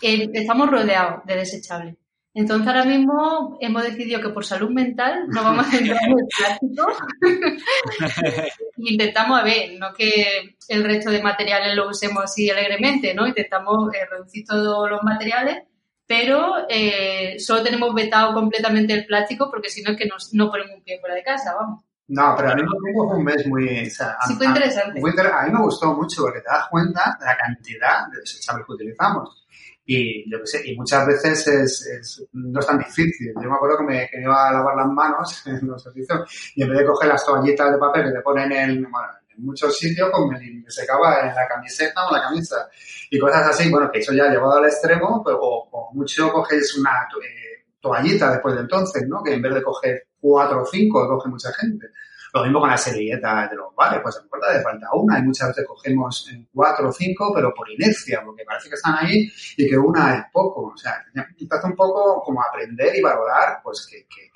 eh, 0.00 0.30
estamos 0.32 0.70
rodeados 0.70 1.24
de 1.26 1.36
desechables. 1.36 1.96
Entonces 2.34 2.68
ahora 2.68 2.84
mismo 2.84 3.58
hemos 3.60 3.82
decidido 3.82 4.20
que 4.20 4.28
por 4.28 4.44
salud 4.44 4.70
mental 4.70 5.24
no 5.28 5.42
vamos 5.42 5.66
a 5.72 5.76
entrar 5.76 6.00
en 6.04 6.18
el 6.18 6.26
plástico. 6.36 6.86
Intentamos 8.76 9.40
a 9.40 9.42
ver, 9.42 9.72
no 9.78 9.92
que 9.92 10.56
el 10.68 10.84
resto 10.84 11.10
de 11.10 11.20
materiales 11.20 11.74
lo 11.74 11.88
usemos 11.88 12.22
así 12.22 12.48
alegremente, 12.48 13.12
¿no? 13.12 13.26
Intentamos 13.26 13.92
eh, 13.92 14.06
reducir 14.08 14.44
todos 14.44 14.88
los 14.88 15.02
materiales, 15.02 15.64
pero 16.08 16.66
eh, 16.68 17.38
solo 17.38 17.62
tenemos 17.62 17.94
vetado 17.94 18.32
completamente 18.32 18.94
el 18.94 19.04
plástico 19.04 19.50
porque 19.50 19.68
si 19.68 19.82
no 19.82 19.92
es 19.92 19.98
que 19.98 20.06
nos, 20.06 20.32
no 20.32 20.50
ponemos 20.50 20.76
un 20.76 20.82
pie 20.82 20.98
fuera 20.98 21.14
de 21.14 21.22
casa, 21.22 21.54
vamos. 21.54 21.84
No, 22.08 22.34
pero 22.34 22.48
al 22.48 22.56
mismo 22.56 22.72
tiempo 22.82 23.06
fue 23.06 23.18
un 23.18 23.24
mes 23.24 23.46
muy... 23.46 23.86
O 23.86 23.90
sea, 23.90 24.16
sí, 24.26 24.34
fue 24.34 24.46
interesante. 24.46 24.98
A, 24.98 25.40
a, 25.40 25.46
mí 25.46 25.52
me 25.52 25.60
gustó 25.60 25.92
mucho 25.92 26.22
porque 26.22 26.40
te 26.40 26.48
das 26.48 26.66
cuenta 26.70 27.14
de 27.20 27.26
la 27.26 27.36
cantidad 27.36 28.08
de 28.10 28.20
desechables 28.20 28.66
que 28.66 28.72
utilizamos 28.72 29.44
y 29.84 30.30
yo 30.30 30.38
qué 30.40 30.46
sé, 30.46 30.70
y 30.70 30.76
muchas 30.76 31.06
veces 31.06 31.46
es, 31.46 31.86
es, 31.86 32.24
no 32.32 32.60
es 32.60 32.66
tan 32.66 32.78
difícil. 32.78 33.32
Yo 33.34 33.48
me 33.48 33.56
acuerdo 33.56 33.78
que 33.78 33.84
me, 33.84 34.08
que 34.10 34.18
me 34.18 34.24
iba 34.24 34.48
a 34.48 34.52
lavar 34.52 34.76
las 34.76 34.86
manos 34.88 35.42
en 35.46 35.66
los 35.66 35.82
servicios 35.82 36.52
y 36.54 36.62
en 36.62 36.70
vez 36.70 36.78
de 36.78 36.86
coger 36.86 37.08
las 37.08 37.24
toallitas 37.24 37.72
de 37.72 37.78
papel 37.78 38.04
que 38.04 38.12
te 38.12 38.20
ponen 38.20 38.52
en, 38.52 38.82
bueno, 38.90 39.08
en 39.38 39.44
muchos 39.44 39.76
sitios, 39.76 40.10
pues 40.10 40.40
me, 40.40 40.60
me, 40.60 40.70
secaba 40.70 41.20
en 41.20 41.34
la 41.34 41.46
camiseta 41.46 42.06
o 42.06 42.12
la 42.12 42.22
camisa 42.22 42.68
y 43.10 43.18
cosas 43.18 43.48
así, 43.48 43.70
bueno, 43.70 43.90
que 43.90 44.00
eso 44.00 44.12
ya 44.12 44.28
llevado 44.28 44.58
al 44.58 44.66
extremo, 44.66 45.22
pues, 45.22 45.36
o, 45.38 45.68
o 45.70 45.94
mucho 45.94 46.30
coges 46.32 46.76
una 46.76 47.08
eh, 47.22 47.64
toallita 47.80 48.32
después 48.32 48.54
de 48.54 48.62
entonces, 48.62 49.06
¿no? 49.08 49.22
Que 49.22 49.34
en 49.34 49.42
vez 49.42 49.54
de 49.54 49.62
coger 49.62 50.08
cuatro 50.20 50.62
o 50.62 50.66
cinco, 50.66 51.06
coge 51.08 51.28
mucha 51.28 51.52
gente. 51.52 51.86
Lo 52.34 52.42
mismo 52.42 52.60
con 52.60 52.68
las 52.68 52.82
servilletas 52.82 53.50
de 53.50 53.56
los 53.56 53.74
bares, 53.74 54.00
pues 54.02 54.20
puerta 54.28 54.52
de 54.52 54.62
falta 54.62 54.88
una 54.92 55.18
y 55.18 55.22
muchas 55.22 55.48
veces 55.48 55.64
cogemos 55.66 56.30
cuatro 56.52 56.90
o 56.90 56.92
cinco, 56.92 57.32
pero 57.34 57.54
por 57.54 57.70
inercia, 57.70 58.22
porque 58.22 58.44
parece 58.44 58.68
que 58.68 58.74
están 58.74 58.96
ahí 58.98 59.30
y 59.56 59.68
que 59.68 59.78
una 59.78 60.14
es 60.14 60.24
poco. 60.30 60.72
O 60.74 60.76
sea, 60.76 61.02
hace 61.14 61.66
un 61.66 61.74
poco 61.74 62.22
como 62.22 62.42
aprender 62.42 62.94
y 62.94 63.00
valorar, 63.00 63.60
pues 63.62 63.86
que, 63.90 64.06
que 64.06 64.27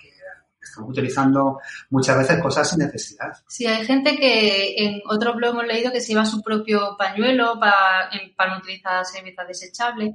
estamos 0.63 0.91
utilizando 0.91 1.61
muchas 1.91 2.19
veces 2.19 2.41
cosas 2.41 2.71
sin 2.71 2.79
necesidad. 2.79 3.33
Sí, 3.47 3.67
hay 3.67 3.85
gente 3.85 4.17
que 4.17 4.75
en 4.77 5.03
otro 5.07 5.35
blog 5.35 5.53
hemos 5.53 5.67
leído 5.67 5.93
que 5.93 6.01
se 6.01 6.09
lleva 6.09 6.25
su 6.25 6.43
propio 6.43 6.97
pañuelo 6.97 7.59
para, 7.59 8.11
para 8.37 8.53
no 8.53 8.59
utilizar 8.59 9.05
servilletas 9.05 9.49
desechables. 9.49 10.15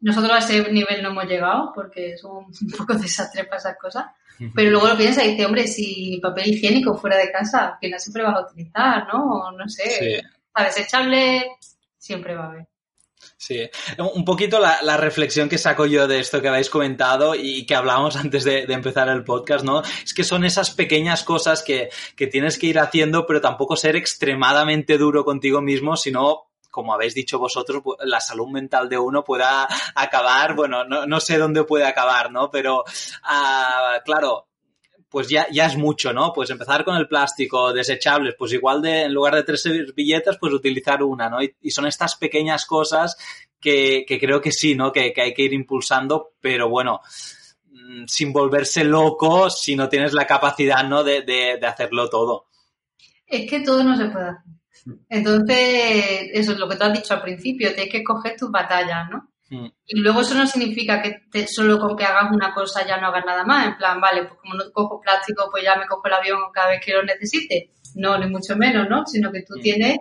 Nosotros 0.00 0.32
a 0.32 0.38
ese 0.38 0.72
nivel 0.72 1.02
no 1.02 1.10
hemos 1.10 1.24
llegado 1.26 1.72
porque 1.74 2.12
es 2.12 2.24
un 2.24 2.46
poco 2.78 2.94
desastre 2.94 3.44
para 3.44 3.58
esas 3.58 3.76
cosas. 3.78 4.06
Pero 4.54 4.70
luego 4.70 4.86
lo 4.86 4.96
piensa 4.96 5.24
y 5.24 5.32
dice, 5.32 5.46
hombre, 5.46 5.66
si 5.66 6.20
papel 6.22 6.46
higiénico 6.46 6.96
fuera 6.96 7.16
de 7.16 7.32
casa, 7.32 7.76
que 7.80 7.90
no 7.90 7.98
siempre 7.98 8.22
vas 8.22 8.36
a 8.36 8.46
utilizar, 8.46 9.08
¿no? 9.12 9.50
No 9.50 9.68
sé. 9.68 9.90
Sí. 9.90 10.26
Para 10.52 10.68
desechable 10.68 11.44
siempre 11.96 12.36
va 12.36 12.44
a 12.44 12.48
haber. 12.50 12.68
Sí, 13.36 13.70
un 13.98 14.24
poquito 14.24 14.58
la, 14.58 14.96
reflexión 14.96 15.48
que 15.48 15.58
saco 15.58 15.86
yo 15.86 16.08
de 16.08 16.18
esto 16.18 16.42
que 16.42 16.48
habéis 16.48 16.70
comentado 16.70 17.34
y 17.36 17.66
que 17.66 17.76
hablábamos 17.76 18.16
antes 18.16 18.44
de, 18.44 18.64
empezar 18.68 19.08
el 19.08 19.24
podcast, 19.24 19.64
¿no? 19.64 19.82
Es 20.04 20.12
que 20.12 20.24
son 20.24 20.44
esas 20.44 20.72
pequeñas 20.72 21.22
cosas 21.22 21.62
que, 21.62 21.88
que 22.16 22.26
tienes 22.26 22.58
que 22.58 22.66
ir 22.66 22.78
haciendo, 22.78 23.26
pero 23.26 23.40
tampoco 23.40 23.76
ser 23.76 23.96
extremadamente 23.96 24.98
duro 24.98 25.24
contigo 25.24 25.60
mismo, 25.60 25.96
sino 25.96 26.48
como 26.70 26.92
habéis 26.92 27.14
dicho 27.14 27.38
vosotros, 27.38 27.82
la 28.04 28.20
salud 28.20 28.48
mental 28.48 28.88
de 28.88 28.98
uno 28.98 29.24
pueda 29.24 29.66
acabar, 29.94 30.54
bueno, 30.54 30.84
no, 30.84 31.06
no 31.06 31.20
sé 31.20 31.38
dónde 31.38 31.64
puede 31.64 31.86
acabar, 31.86 32.30
¿no? 32.30 32.50
Pero, 32.50 32.80
uh, 32.80 34.04
claro, 34.04 34.47
pues 35.08 35.28
ya, 35.28 35.46
ya 35.50 35.66
es 35.66 35.76
mucho, 35.76 36.12
¿no? 36.12 36.32
Pues 36.32 36.50
empezar 36.50 36.84
con 36.84 36.96
el 36.96 37.08
plástico, 37.08 37.72
desechables, 37.72 38.34
pues 38.38 38.52
igual 38.52 38.82
de, 38.82 39.02
en 39.02 39.14
lugar 39.14 39.34
de 39.34 39.42
tres 39.42 39.62
servilletas, 39.62 40.36
pues 40.38 40.52
utilizar 40.52 41.02
una, 41.02 41.28
¿no? 41.30 41.42
Y, 41.42 41.54
y 41.62 41.70
son 41.70 41.86
estas 41.86 42.16
pequeñas 42.16 42.66
cosas 42.66 43.16
que, 43.60 44.04
que, 44.06 44.18
creo 44.18 44.40
que 44.40 44.52
sí, 44.52 44.74
¿no? 44.74 44.92
Que, 44.92 45.12
que 45.12 45.22
hay 45.22 45.34
que 45.34 45.42
ir 45.42 45.54
impulsando, 45.54 46.32
pero 46.40 46.68
bueno, 46.68 47.00
mm, 47.70 48.04
sin 48.06 48.32
volverse 48.32 48.84
loco 48.84 49.48
si 49.50 49.76
no 49.76 49.88
tienes 49.88 50.12
la 50.12 50.26
capacidad, 50.26 50.84
¿no? 50.84 51.02
De, 51.02 51.22
de, 51.22 51.58
de 51.58 51.66
hacerlo 51.66 52.08
todo. 52.08 52.46
Es 53.26 53.48
que 53.48 53.60
todo 53.60 53.82
no 53.82 53.96
se 53.96 54.06
puede 54.06 54.28
hacer. 54.28 54.58
Entonces, 55.08 56.30
eso 56.32 56.52
es 56.52 56.58
lo 56.58 56.68
que 56.68 56.76
tú 56.76 56.84
has 56.84 56.92
dicho 56.92 57.14
al 57.14 57.22
principio, 57.22 57.74
tienes 57.74 57.90
que 57.90 57.98
escoger 57.98 58.36
tus 58.36 58.50
batallas, 58.50 59.08
¿no? 59.10 59.30
Y 59.86 60.00
luego 60.00 60.20
eso 60.20 60.34
no 60.34 60.46
significa 60.46 61.00
que 61.02 61.22
te- 61.30 61.46
solo 61.46 61.78
con 61.78 61.96
que 61.96 62.04
hagas 62.04 62.30
una 62.32 62.52
cosa 62.54 62.86
ya 62.86 62.98
no 63.00 63.08
hagas 63.08 63.24
nada 63.24 63.44
más. 63.44 63.66
En 63.68 63.76
plan, 63.76 64.00
vale, 64.00 64.24
pues 64.24 64.40
como 64.40 64.54
no 64.54 64.70
cojo 64.72 65.00
plástico, 65.00 65.48
pues 65.50 65.64
ya 65.64 65.76
me 65.76 65.86
cojo 65.86 66.06
el 66.06 66.14
avión 66.14 66.38
cada 66.52 66.70
vez 66.70 66.80
que 66.84 66.92
lo 66.92 67.02
necesite. 67.02 67.70
No, 67.94 68.18
ni 68.18 68.26
mucho 68.30 68.56
menos, 68.56 68.88
¿no? 68.88 69.06
Sino 69.06 69.32
que 69.32 69.42
tú 69.42 69.54
tienes, 69.62 69.96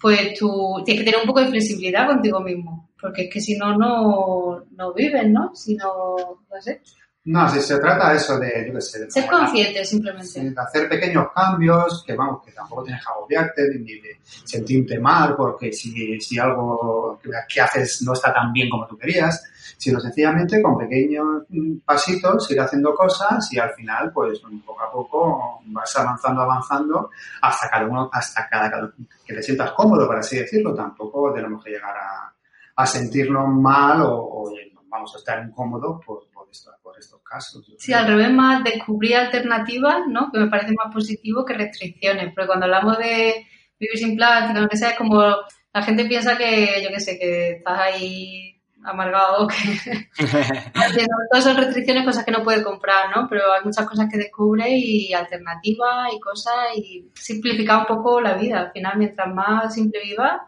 pues 0.00 0.38
tú 0.38 0.82
tienes 0.84 1.02
que 1.04 1.10
tener 1.10 1.20
un 1.20 1.26
poco 1.26 1.40
de 1.40 1.48
flexibilidad 1.48 2.06
contigo 2.06 2.40
mismo. 2.40 2.90
Porque 3.00 3.22
es 3.24 3.30
que 3.32 3.40
si 3.40 3.56
no, 3.56 3.76
no, 3.76 4.64
no 4.72 4.92
vives, 4.94 5.28
¿no? 5.28 5.54
Si 5.54 5.74
no, 5.76 6.16
no 6.50 6.60
sé. 6.60 6.80
No, 7.30 7.48
si 7.48 7.60
se 7.60 7.78
trata 7.78 8.10
de 8.10 8.16
eso 8.16 8.38
de, 8.38 8.64
yo 8.68 8.74
qué 8.74 8.80
sé, 8.80 9.00
de 9.04 9.10
Ser 9.10 9.26
consciente 9.30 9.84
simplemente. 9.84 10.40
De 10.50 10.54
hacer 10.60 10.88
pequeños 10.88 11.26
cambios, 11.34 12.02
que 12.06 12.14
vamos, 12.14 12.42
que 12.44 12.52
tampoco 12.52 12.84
tienes 12.84 13.02
que 13.04 13.10
agobiarte 13.12 13.62
ni 13.80 14.00
de 14.00 14.18
sentirte 14.22 14.98
mal 14.98 15.36
porque 15.36 15.72
si, 15.72 16.18
si 16.20 16.38
algo 16.38 17.18
que, 17.22 17.30
que 17.52 17.60
haces 17.60 18.02
no 18.02 18.12
está 18.14 18.32
tan 18.32 18.52
bien 18.52 18.70
como 18.70 18.86
tú 18.86 18.96
querías, 18.96 19.44
sino 19.76 20.00
sencillamente 20.00 20.60
con 20.62 20.78
pequeños 20.78 21.44
mm, 21.50 21.78
pasitos 21.84 22.50
ir 22.50 22.60
haciendo 22.60 22.94
cosas 22.94 23.52
y 23.52 23.58
al 23.58 23.70
final, 23.74 24.10
pues 24.12 24.40
poco 24.64 24.82
a 24.82 24.90
poco 24.90 25.60
vas 25.66 25.96
avanzando, 25.96 26.42
avanzando 26.42 27.10
hasta 27.42 27.68
cada 27.68 27.86
uno, 27.86 28.08
hasta 28.12 28.48
cada, 28.48 28.70
cada- 28.70 28.92
que 29.26 29.34
te 29.34 29.42
sientas 29.42 29.72
cómodo, 29.72 30.06
por 30.06 30.16
así 30.16 30.38
decirlo. 30.38 30.74
Tampoco 30.74 31.32
tenemos 31.34 31.62
que 31.62 31.70
llegar 31.72 31.94
a, 31.96 32.32
a 32.76 32.86
sentirnos 32.86 33.46
mal 33.48 34.00
o, 34.02 34.14
o 34.16 34.52
vamos 34.88 35.14
a 35.14 35.18
estar 35.18 35.44
incómodos 35.46 36.02
por, 36.04 36.27
por, 36.48 36.52
esto- 36.52 36.72
por 36.82 36.98
estos 36.98 37.20
casos. 37.22 37.66
yo 37.68 37.74
Sí, 37.78 37.92
creo. 37.92 37.98
al 37.98 38.06
revés, 38.06 38.32
más 38.32 38.64
descubrir 38.64 39.16
alternativas, 39.16 40.06
¿no? 40.08 40.30
Que 40.32 40.38
me 40.40 40.46
parece 40.48 40.72
más 40.72 40.92
positivo 40.92 41.44
que 41.44 41.54
restricciones. 41.54 42.32
Porque 42.34 42.46
cuando 42.46 42.64
hablamos 42.64 42.96
de 42.98 43.46
vivir 43.78 43.98
sin 43.98 44.16
plástico, 44.16 44.60
lo 44.60 44.68
que 44.68 44.76
sea, 44.76 44.90
es 44.90 44.96
como 44.98 45.20
la 45.20 45.82
gente 45.82 46.06
piensa 46.06 46.36
que, 46.38 46.80
yo 46.82 46.88
qué 46.88 47.00
sé, 47.00 47.18
que 47.18 47.50
estás 47.52 47.78
ahí 47.78 48.54
amargado, 48.82 49.46
que 50.16 50.24
todas 51.30 51.44
son 51.44 51.56
restricciones, 51.56 52.04
cosas 52.04 52.24
que 52.24 52.30
no 52.32 52.42
puedes 52.42 52.62
comprar, 52.64 53.14
¿no? 53.14 53.28
Pero 53.28 53.52
hay 53.52 53.62
muchas 53.64 53.86
cosas 53.86 54.08
que 54.10 54.16
descubre 54.18 54.68
y 54.70 55.12
alternativas 55.12 56.12
y 56.14 56.20
cosas 56.20 56.54
y 56.76 57.10
simplificar 57.14 57.80
un 57.80 57.86
poco 57.86 58.20
la 58.20 58.34
vida. 58.34 58.60
Al 58.60 58.72
final, 58.72 58.96
mientras 58.96 59.28
más 59.34 59.74
simple 59.74 60.00
vivas, 60.02 60.40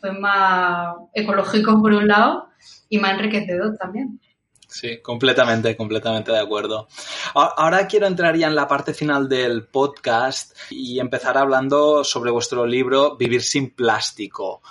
pues 0.00 0.18
más 0.18 0.94
ecológico 1.12 1.80
por 1.80 1.92
un 1.92 2.08
lado 2.08 2.48
y 2.88 2.98
más 2.98 3.12
enriquecedor 3.12 3.76
también. 3.76 4.20
Sí, 4.74 4.98
completamente, 5.00 5.76
completamente 5.76 6.32
de 6.32 6.40
acuerdo. 6.40 6.88
Ahora 7.34 7.86
quiero 7.86 8.08
entrar 8.08 8.36
ya 8.36 8.48
en 8.48 8.56
la 8.56 8.66
parte 8.66 8.92
final 8.92 9.28
del 9.28 9.68
podcast 9.68 10.56
y 10.68 10.98
empezar 10.98 11.38
hablando 11.38 12.02
sobre 12.02 12.32
vuestro 12.32 12.66
libro 12.66 13.16
Vivir 13.16 13.42
sin 13.42 13.70
plástico. 13.70 14.62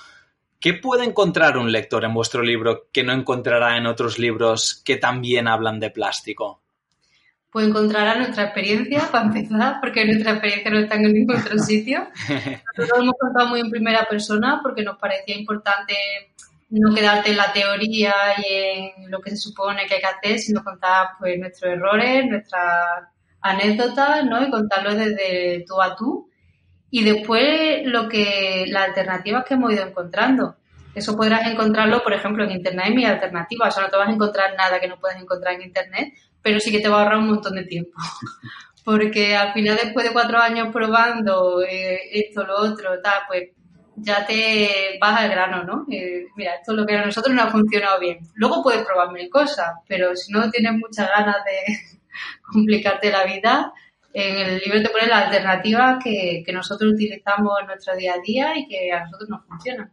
¿Qué 0.59 0.73
puede 0.73 1.05
encontrar 1.05 1.57
un 1.57 1.71
lector 1.71 2.03
en 2.03 2.13
vuestro 2.13 2.43
libro 2.43 2.89
que 2.91 3.05
no 3.05 3.13
encontrará 3.13 3.77
en 3.77 3.87
otros 3.87 4.19
libros 4.19 4.81
que 4.83 4.97
también 4.97 5.47
hablan 5.47 5.79
de 5.79 5.89
plástico? 5.89 6.61
Pues 7.49 7.65
encontrará 7.65 8.17
nuestra 8.17 8.43
experiencia, 8.43 9.07
para 9.11 9.27
empezar, 9.27 9.77
porque 9.79 10.03
nuestra 10.03 10.33
experiencia 10.33 10.69
no 10.69 10.79
está 10.79 10.95
en 10.95 11.13
ningún 11.13 11.37
otro 11.37 11.57
sitio. 11.59 12.09
Nosotros 12.27 12.89
lo 12.97 13.03
hemos 13.03 13.15
contado 13.17 13.47
muy 13.47 13.61
en 13.61 13.69
primera 13.69 14.05
persona 14.09 14.59
porque 14.61 14.83
nos 14.83 14.97
parecía 14.97 15.37
importante 15.37 15.95
no 16.79 16.93
quedarte 16.95 17.29
en 17.31 17.38
la 17.38 17.53
teoría 17.53 18.13
y 18.38 18.45
en 18.53 19.12
lo 19.12 19.21
que 19.21 19.29
se 19.29 19.38
supone 19.38 19.86
que 19.86 19.95
hay 19.95 19.99
que 20.01 20.07
hacer, 20.07 20.39
sino 20.39 20.63
contar 20.63 21.09
pues 21.19 21.38
nuestros 21.38 21.73
errores, 21.73 22.25
nuestras 22.25 23.09
anécdotas, 23.41 24.25
¿no? 24.25 24.43
Y 24.45 24.49
contarlo 24.49 24.95
desde 24.95 25.63
tú 25.67 25.79
a 25.79 25.95
tú. 25.95 26.29
Y 26.89 27.03
después 27.03 27.86
lo 27.86 28.09
que 28.09 28.65
las 28.67 28.89
alternativas 28.89 29.45
que 29.45 29.53
hemos 29.53 29.71
ido 29.71 29.86
encontrando. 29.86 30.55
Eso 30.95 31.15
podrás 31.15 31.47
encontrarlo, 31.47 32.01
por 32.03 32.13
ejemplo, 32.13 32.43
en 32.43 32.51
internet 32.51 32.86
hay 32.88 32.95
mil 32.95 33.05
alternativas. 33.05 33.69
O 33.69 33.71
sea, 33.71 33.83
no 33.83 33.89
te 33.91 33.97
vas 33.97 34.09
a 34.09 34.13
encontrar 34.13 34.55
nada 34.57 34.79
que 34.79 34.88
no 34.88 34.99
puedas 34.99 35.21
encontrar 35.21 35.53
en 35.55 35.63
internet, 35.63 36.13
pero 36.41 36.59
sí 36.59 36.71
que 36.71 36.79
te 36.79 36.89
va 36.89 36.97
a 36.97 37.03
ahorrar 37.03 37.19
un 37.19 37.27
montón 37.27 37.53
de 37.55 37.65
tiempo. 37.65 37.91
Porque 38.83 39.36
al 39.36 39.53
final, 39.53 39.77
después 39.81 40.07
de 40.07 40.13
cuatro 40.13 40.39
años 40.39 40.69
probando 40.73 41.62
eh, 41.62 41.99
esto, 42.12 42.45
lo 42.45 42.57
otro, 42.57 42.99
tal, 43.01 43.21
pues 43.27 43.49
ya 43.95 44.25
te 44.25 44.97
vas 44.99 45.19
al 45.19 45.29
grano, 45.29 45.63
¿no? 45.63 45.86
Eh, 45.91 46.25
mira, 46.36 46.56
esto 46.56 46.71
es 46.71 46.77
lo 46.79 46.86
que 46.86 46.95
a 46.97 47.06
nosotros 47.06 47.34
nos 47.36 47.45
ha 47.45 47.51
funcionado 47.51 47.99
bien. 47.99 48.19
Luego 48.36 48.63
puedes 48.63 48.84
probar 48.86 49.12
mil 49.12 49.29
cosas, 49.29 49.73
pero 49.88 50.15
si 50.15 50.32
no 50.32 50.49
tienes 50.49 50.73
muchas 50.73 51.08
ganas 51.10 51.38
de 51.45 51.99
complicarte 52.51 53.12
la 53.12 53.23
vida, 53.25 53.73
en 54.13 54.38
el 54.38 54.60
libro 54.60 54.82
te 54.82 54.89
pone 54.89 55.08
las 55.08 55.25
alternativas 55.25 56.03
que, 56.03 56.43
que 56.45 56.53
nosotros 56.53 56.93
utilizamos 56.93 57.53
en 57.62 57.67
nuestro 57.67 57.95
día 57.95 58.13
a 58.13 58.19
día 58.19 58.58
y 58.58 58.67
que 58.67 58.91
a 58.91 59.03
nosotros 59.06 59.29
nos 59.29 59.45
funcionan. 59.45 59.91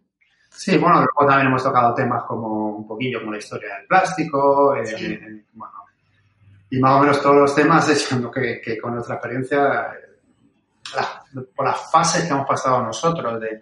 Sí, 0.51 0.77
bueno, 0.77 0.97
luego 0.97 1.27
también 1.27 1.47
hemos 1.47 1.63
tocado 1.63 1.95
temas 1.95 2.25
como 2.25 2.77
un 2.77 2.87
poquillo 2.87 3.21
como 3.21 3.33
la 3.33 3.39
historia 3.39 3.77
del 3.77 3.87
plástico, 3.87 4.75
eh, 4.77 4.85
Sí. 4.87 5.07
eh, 5.07 5.45
bueno, 5.55 5.75
y 6.71 6.79
más 6.81 6.93
o 6.93 7.01
menos 7.01 7.23
todos 7.23 7.37
los 7.37 7.55
temas, 7.55 7.89
echando 7.91 8.31
que, 8.31 8.61
que 8.61 8.79
con 8.79 8.95
nuestra 8.95 9.15
experiencia, 9.17 9.59
la- 10.95 11.25
por 11.55 11.65
las 11.67 11.91
fases 11.91 12.25
que 12.25 12.31
hemos 12.35 12.47
pasado 12.47 12.83
nosotros, 12.83 13.41
de 13.41 13.61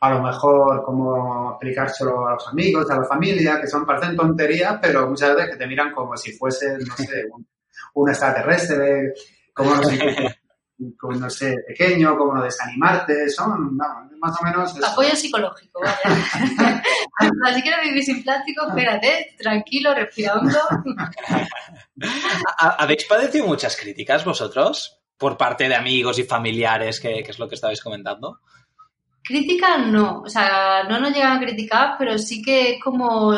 a 0.00 0.10
lo 0.10 0.22
mejor 0.22 0.82
cómo 0.84 1.52
explicárselo 1.52 2.28
a 2.28 2.34
los 2.34 2.48
amigos, 2.48 2.90
a 2.90 2.98
la 2.98 3.04
familia, 3.04 3.60
que 3.60 3.66
son, 3.66 3.84
parecen 3.84 4.16
tonterías, 4.16 4.78
pero 4.80 5.08
muchas 5.08 5.34
veces 5.34 5.50
que 5.50 5.56
te 5.56 5.66
miran 5.66 5.92
como 5.92 6.16
si 6.16 6.32
fuese, 6.32 6.78
no 6.78 6.94
sé, 6.96 7.24
un, 7.32 7.46
un 7.94 8.08
extraterrestre, 8.08 9.12
como 9.52 9.74
no 9.74 9.82
sé, 9.82 10.38
como, 10.96 11.16
no 11.18 11.28
sé, 11.28 11.56
pequeño, 11.66 12.16
como 12.16 12.34
no 12.34 12.42
desanimarte, 12.44 13.28
son, 13.28 13.76
no, 13.76 13.84
más 14.20 14.40
o 14.40 14.44
menos... 14.44 14.76
eso. 14.76 14.86
Apoyo 14.86 15.16
psicológico, 15.16 15.80
vaya. 15.80 16.82
si 17.54 17.62
quieres 17.62 17.82
vivir 17.82 18.04
sin 18.04 18.22
plástico, 18.22 18.68
espérate, 18.68 19.34
tranquilo, 19.38 19.94
respirando. 19.94 20.56
¿Ha- 22.58 22.76
¿Habéis 22.78 23.04
padecido 23.06 23.46
muchas 23.46 23.76
críticas 23.76 24.24
vosotros? 24.24 25.00
Por 25.16 25.36
parte 25.36 25.68
de 25.68 25.74
amigos 25.74 26.18
y 26.20 26.22
familiares, 26.24 27.00
que, 27.00 27.24
que 27.24 27.30
es 27.32 27.38
lo 27.40 27.48
que 27.48 27.56
estabais 27.56 27.82
comentando. 27.82 28.38
Críticas 29.28 29.86
no, 29.86 30.22
o 30.22 30.28
sea, 30.28 30.84
no 30.88 30.98
nos 30.98 31.12
llegan 31.12 31.36
a 31.36 31.40
criticar, 31.40 31.96
pero 31.98 32.16
sí 32.16 32.40
que 32.40 32.72
es 32.72 32.82
como 32.82 33.36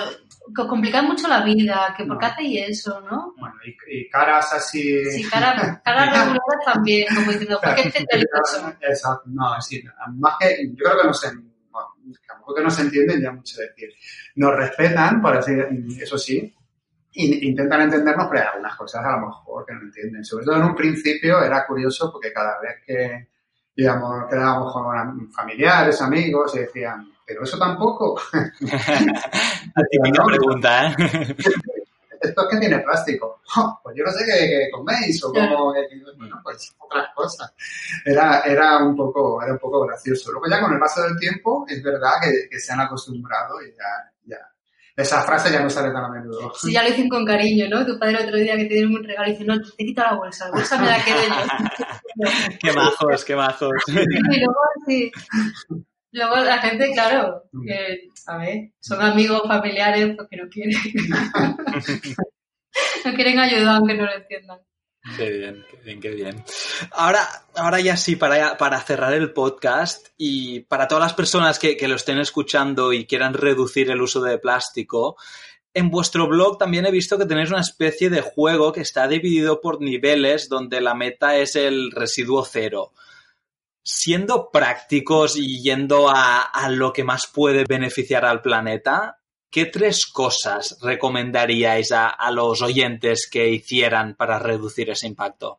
que 0.54 0.62
os 0.62 0.68
complicáis 0.68 1.02
mucho 1.04 1.26
la 1.26 1.42
vida, 1.42 1.92
que 1.96 2.04
por 2.04 2.16
qué 2.16 2.26
hacéis 2.26 2.68
eso, 2.68 3.00
¿no? 3.00 3.34
Bueno, 3.36 3.56
y, 3.64 3.76
y 3.88 4.08
caras 4.08 4.52
así... 4.52 5.04
Sí, 5.10 5.28
caras 5.28 5.80
cara 5.84 6.04
regulares 6.10 6.64
también, 6.64 7.12
como 7.12 7.32
diciendo, 7.32 7.58
¿por 7.60 7.74
qué 7.74 7.82
este? 7.88 8.06
Exacto, 8.82 9.24
no, 9.26 9.60
sí, 9.60 9.82
más 10.14 10.34
que, 10.38 10.68
yo 10.68 10.84
creo 10.84 11.00
que 11.00 11.06
no 11.08 11.12
se, 11.12 11.28
bueno, 11.70 11.88
que 12.56 12.62
no 12.62 12.70
se 12.70 12.82
entienden 12.82 13.20
ya 13.20 13.32
mucho 13.32 13.60
decir. 13.60 13.90
Nos 14.36 14.54
respetan, 14.54 15.20
por 15.20 15.36
así, 15.36 15.52
eso 16.00 16.16
sí, 16.16 16.54
intentan 17.14 17.82
entendernos, 17.82 18.28
pero 18.28 18.42
hay 18.42 18.48
algunas 18.48 18.76
cosas 18.76 19.04
a 19.04 19.16
lo 19.16 19.26
mejor 19.26 19.66
que 19.66 19.74
no 19.74 19.82
entienden. 19.82 20.24
Sobre 20.24 20.44
todo 20.44 20.56
en 20.56 20.62
un 20.62 20.76
principio 20.76 21.42
era 21.42 21.66
curioso 21.66 22.12
porque 22.12 22.32
cada 22.32 22.60
vez 22.60 22.76
que, 22.86 23.29
digamos, 23.80 24.28
quedábamos 24.28 24.72
con 24.74 25.32
familiares, 25.32 26.02
amigos, 26.02 26.54
y 26.54 26.58
decían, 26.60 27.10
pero 27.26 27.44
eso 27.44 27.58
tampoco. 27.58 28.20
La 28.60 29.82
típica 29.90 30.24
pregunta, 30.24 30.88
¿eh? 30.88 30.96
esto 32.20 32.42
es 32.42 32.48
que 32.50 32.58
tiene 32.58 32.78
plástico. 32.80 33.40
"Jo, 33.46 33.80
Pues 33.82 33.96
yo 33.96 34.04
no 34.04 34.12
sé 34.12 34.24
qué, 34.26 34.46
qué 34.46 34.70
coméis 34.70 35.24
o 35.24 35.32
cómo, 35.32 35.72
bueno, 36.18 36.38
pues 36.42 36.74
otras 36.78 37.08
cosas. 37.14 37.54
Era, 38.04 38.40
era 38.42 38.84
un 38.84 38.94
poco, 38.94 39.42
era 39.42 39.52
un 39.54 39.58
poco 39.58 39.86
gracioso. 39.86 40.30
Luego 40.32 40.46
ya 40.50 40.60
con 40.60 40.74
el 40.74 40.78
paso 40.78 41.02
del 41.02 41.18
tiempo, 41.18 41.64
es 41.66 41.82
verdad 41.82 42.10
que, 42.22 42.48
que 42.50 42.58
se 42.60 42.72
han 42.74 42.80
acostumbrado 42.80 43.62
y 43.62 43.70
ya, 43.70 44.12
ya. 44.26 44.49
Esa 45.00 45.22
frase 45.22 45.50
ya 45.50 45.62
no 45.62 45.70
sale 45.70 45.92
tan 45.92 46.04
a 46.04 46.08
menudo. 46.08 46.52
Sí, 46.54 46.72
ya 46.72 46.82
lo 46.82 46.90
dicen 46.90 47.08
con 47.08 47.24
cariño, 47.24 47.66
¿no? 47.68 47.86
Tu 47.86 47.98
padre 47.98 48.24
otro 48.24 48.36
día 48.36 48.56
que 48.56 48.66
te 48.66 48.74
dieron 48.74 48.94
un 48.94 49.02
regalo 49.02 49.28
y 49.28 49.32
dice, 49.32 49.44
no, 49.44 49.58
te 49.58 49.84
quito 49.84 50.02
la 50.02 50.14
bolsa, 50.14 50.46
la 50.46 50.52
bolsa 50.52 50.78
me 50.78 50.86
la 50.88 51.02
quedo 51.02 51.16
yo. 51.26 51.34
qué 52.60 52.72
majos, 52.72 53.24
qué 53.24 53.36
majos. 53.36 53.72
Y 53.88 53.94
luego, 53.94 54.60
sí. 54.86 55.10
Luego 56.12 56.36
la 56.36 56.58
gente, 56.58 56.90
claro, 56.92 57.44
que, 57.64 58.08
a 58.26 58.36
ver, 58.36 58.72
son 58.80 59.00
amigos, 59.00 59.42
familiares, 59.46 60.14
pues 60.16 60.28
que 60.28 60.36
no 60.36 60.48
quieren. 60.50 60.74
no 63.04 63.14
quieren 63.14 63.38
ayudar 63.38 63.76
aunque 63.76 63.94
no 63.94 64.04
lo 64.04 64.14
entiendan. 64.14 64.58
Qué 65.16 65.30
bien, 65.30 65.64
qué 65.70 65.76
bien, 65.78 66.00
qué 66.00 66.10
bien. 66.10 66.44
Ahora, 66.92 67.26
ahora 67.54 67.80
ya 67.80 67.96
sí, 67.96 68.16
para, 68.16 68.58
para 68.58 68.80
cerrar 68.80 69.14
el 69.14 69.32
podcast 69.32 70.08
y 70.18 70.60
para 70.60 70.88
todas 70.88 71.02
las 71.02 71.14
personas 71.14 71.58
que, 71.58 71.76
que 71.76 71.88
lo 71.88 71.96
estén 71.96 72.18
escuchando 72.18 72.92
y 72.92 73.06
quieran 73.06 73.32
reducir 73.32 73.90
el 73.90 74.02
uso 74.02 74.20
de 74.20 74.38
plástico, 74.38 75.16
en 75.72 75.88
vuestro 75.90 76.28
blog 76.28 76.58
también 76.58 76.84
he 76.84 76.90
visto 76.90 77.16
que 77.16 77.24
tenéis 77.24 77.50
una 77.50 77.60
especie 77.60 78.10
de 78.10 78.20
juego 78.20 78.72
que 78.72 78.82
está 78.82 79.08
dividido 79.08 79.60
por 79.62 79.80
niveles 79.80 80.48
donde 80.48 80.82
la 80.82 80.94
meta 80.94 81.36
es 81.36 81.56
el 81.56 81.92
residuo 81.92 82.44
cero. 82.44 82.92
Siendo 83.82 84.50
prácticos 84.50 85.36
y 85.36 85.62
yendo 85.62 86.10
a, 86.10 86.42
a 86.42 86.68
lo 86.68 86.92
que 86.92 87.04
más 87.04 87.26
puede 87.26 87.64
beneficiar 87.66 88.26
al 88.26 88.42
planeta, 88.42 89.19
¿qué 89.50 89.66
tres 89.66 90.06
cosas 90.06 90.78
recomendaríais 90.82 91.92
a, 91.92 92.08
a 92.08 92.30
los 92.30 92.62
oyentes 92.62 93.28
que 93.30 93.48
hicieran 93.48 94.14
para 94.14 94.38
reducir 94.38 94.90
ese 94.90 95.06
impacto? 95.06 95.58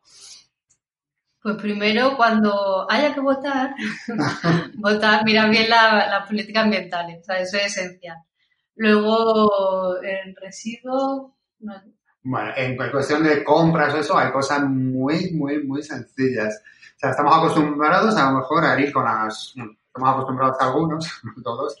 Pues 1.42 1.56
primero, 1.56 2.16
cuando 2.16 2.86
haya 2.88 3.12
que 3.12 3.20
votar, 3.20 3.74
votar, 4.74 5.24
mirar 5.24 5.50
bien 5.50 5.68
las 5.68 6.26
políticas 6.28 6.64
ambientales, 6.64 7.20
o 7.20 7.24
sea, 7.24 7.40
eso 7.40 7.56
es 7.56 7.76
esencial. 7.76 8.18
Luego, 8.76 10.00
el 10.02 10.36
residuo, 10.36 11.34
Bueno, 12.22 12.52
en 12.56 12.76
cuestión 12.76 13.24
de 13.24 13.42
compras 13.42 13.92
o 13.92 13.98
eso, 13.98 14.16
hay 14.16 14.30
cosas 14.30 14.62
muy, 14.62 15.32
muy, 15.32 15.64
muy 15.64 15.82
sencillas. 15.82 16.62
O 16.96 16.98
sea, 16.98 17.10
estamos 17.10 17.36
acostumbrados 17.36 18.16
a 18.16 18.30
lo 18.30 18.38
mejor 18.38 18.64
a 18.64 18.80
ir 18.80 18.92
con 18.92 19.04
las, 19.04 19.52
estamos 19.92 20.14
acostumbrados 20.14 20.56
algunos, 20.60 21.20
no 21.36 21.42
todos, 21.42 21.76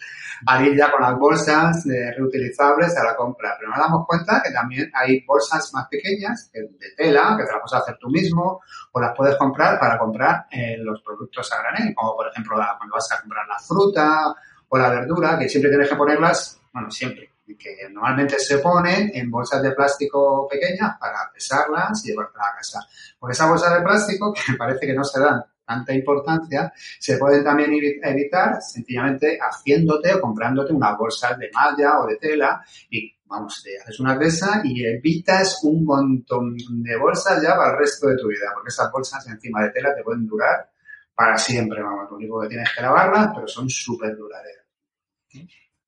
a 0.46 0.62
ir 0.62 0.76
ya 0.76 0.90
con 0.90 1.00
las 1.00 1.18
bolsas 1.18 1.84
reutilizables 2.16 2.96
a 2.98 3.04
la 3.04 3.16
compra. 3.16 3.56
Pero 3.58 3.70
nos 3.70 3.78
damos 3.78 4.06
cuenta 4.06 4.42
que 4.44 4.52
también 4.52 4.90
hay 4.94 5.24
bolsas 5.24 5.72
más 5.72 5.88
pequeñas 5.88 6.50
de 6.52 6.68
tela 6.96 7.36
que 7.38 7.44
te 7.44 7.52
las 7.52 7.60
puedes 7.62 7.82
hacer 7.82 7.96
tú 7.98 8.10
mismo 8.10 8.60
o 8.92 9.00
las 9.00 9.16
puedes 9.16 9.36
comprar 9.36 9.80
para 9.80 9.98
comprar 9.98 10.46
eh, 10.50 10.76
los 10.78 11.00
productos 11.02 11.50
a 11.52 11.62
granel, 11.62 11.94
como 11.94 12.14
por 12.14 12.28
ejemplo 12.28 12.56
cuando 12.76 12.94
vas 12.94 13.12
a 13.12 13.20
comprar 13.20 13.46
la 13.46 13.58
fruta 13.58 14.34
o 14.68 14.78
la 14.78 14.90
verdura, 14.90 15.38
que 15.38 15.48
siempre 15.48 15.70
tienes 15.70 15.88
que 15.88 15.96
ponerlas, 15.96 16.60
bueno, 16.72 16.90
siempre, 16.90 17.32
que 17.58 17.88
normalmente 17.90 18.38
se 18.38 18.58
ponen 18.58 19.10
en 19.14 19.30
bolsas 19.30 19.62
de 19.62 19.72
plástico 19.72 20.48
pequeñas 20.50 20.96
para 20.98 21.30
pesarlas 21.32 22.04
y 22.04 22.08
llevarlas 22.08 22.36
a 22.36 22.56
casa. 22.56 22.80
Porque 23.18 23.32
esas 23.32 23.48
bolsas 23.48 23.74
de 23.74 23.82
plástico, 23.82 24.32
que 24.46 24.54
parece 24.54 24.86
que 24.86 24.94
no 24.94 25.04
se 25.04 25.20
dan 25.20 25.42
tanta 25.72 25.94
importancia, 25.94 26.72
se 26.98 27.16
pueden 27.16 27.44
también 27.44 27.72
evitar 28.02 28.60
sencillamente 28.60 29.38
haciéndote 29.40 30.14
o 30.14 30.20
comprándote 30.20 30.72
unas 30.72 30.96
bolsas 30.98 31.38
de 31.38 31.50
malla 31.52 32.00
o 32.00 32.06
de 32.06 32.16
tela 32.16 32.62
y 32.90 33.14
vamos, 33.26 33.62
te 33.62 33.78
haces 33.78 33.98
una 34.00 34.18
presa 34.18 34.60
y 34.64 34.84
evitas 34.84 35.60
un 35.64 35.84
montón 35.84 36.56
de 36.56 36.96
bolsas 36.96 37.42
ya 37.42 37.56
para 37.56 37.72
el 37.72 37.78
resto 37.78 38.08
de 38.08 38.16
tu 38.16 38.28
vida, 38.28 38.50
porque 38.54 38.68
esas 38.68 38.92
bolsas 38.92 39.26
encima 39.26 39.62
de 39.62 39.70
tela 39.70 39.94
te 39.94 40.02
pueden 40.02 40.26
durar 40.26 40.70
para 41.14 41.36
siempre, 41.38 41.82
vamos, 41.82 42.10
lo 42.10 42.16
único 42.16 42.40
que 42.42 42.48
tienes 42.48 42.70
que 42.74 42.82
lavarlas, 42.82 43.30
pero 43.34 43.46
son 43.46 43.68
súper 43.68 44.16
duraderas. 44.16 44.66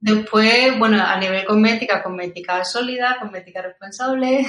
Después, 0.00 0.78
bueno, 0.78 1.02
a 1.02 1.18
nivel 1.18 1.46
cosmética, 1.46 2.02
cosmética 2.02 2.64
sólida, 2.64 3.16
cosmética 3.20 3.62
responsable, 3.62 4.46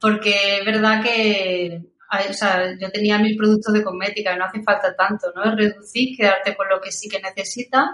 porque 0.00 0.58
es 0.58 0.64
verdad 0.64 1.02
que 1.02 1.82
o 2.28 2.32
sea, 2.32 2.76
yo 2.78 2.90
tenía 2.90 3.18
mil 3.18 3.36
productos 3.36 3.72
de 3.72 3.82
cosmética 3.82 4.34
y 4.34 4.38
no 4.38 4.44
hace 4.44 4.62
falta 4.62 4.94
tanto, 4.94 5.32
¿no? 5.34 5.44
Es 5.44 5.56
reducir, 5.56 6.16
quedarte 6.16 6.56
con 6.56 6.68
lo 6.68 6.80
que 6.80 6.92
sí 6.92 7.08
que 7.08 7.20
necesitas 7.20 7.84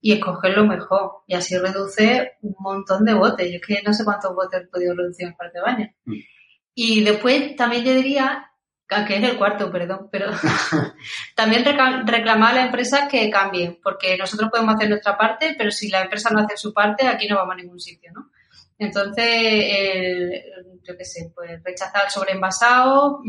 y 0.00 0.12
escoger 0.12 0.56
lo 0.56 0.66
mejor. 0.66 1.22
Y 1.26 1.34
así 1.34 1.56
reduce 1.56 2.32
un 2.42 2.54
montón 2.58 3.04
de 3.04 3.14
botes. 3.14 3.50
Yo 3.50 3.56
es 3.56 3.66
que 3.66 3.82
no 3.84 3.92
sé 3.92 4.04
cuántos 4.04 4.34
botes 4.34 4.62
he 4.62 4.66
podido 4.68 4.94
reducir 4.94 5.26
en 5.26 5.34
parte 5.34 5.58
de 5.58 5.62
baño. 5.62 5.88
Mm. 6.04 6.14
Y 6.74 7.04
después 7.04 7.56
también 7.56 7.84
yo 7.84 7.92
diría, 7.92 8.48
que 9.06 9.16
es 9.16 9.22
el 9.22 9.36
cuarto, 9.36 9.70
perdón, 9.70 10.08
pero 10.10 10.30
también 11.36 11.64
reclamar 12.06 12.52
a 12.52 12.56
la 12.56 12.66
empresa 12.66 13.08
que 13.08 13.28
cambien, 13.30 13.78
porque 13.82 14.16
nosotros 14.16 14.50
podemos 14.50 14.76
hacer 14.76 14.88
nuestra 14.88 15.18
parte, 15.18 15.54
pero 15.58 15.70
si 15.70 15.90
la 15.90 16.02
empresa 16.02 16.30
no 16.30 16.40
hace 16.40 16.56
su 16.56 16.72
parte, 16.72 17.06
aquí 17.06 17.28
no 17.28 17.36
vamos 17.36 17.54
a 17.54 17.56
ningún 17.56 17.80
sitio, 17.80 18.12
¿no? 18.14 18.30
Entonces, 18.78 19.26
el, 19.26 20.42
yo 20.84 20.96
qué 20.96 21.04
sé, 21.04 21.32
pues 21.34 21.60
rechazar 21.64 22.04
el 22.04 22.10
sobreenvasado, 22.10 23.20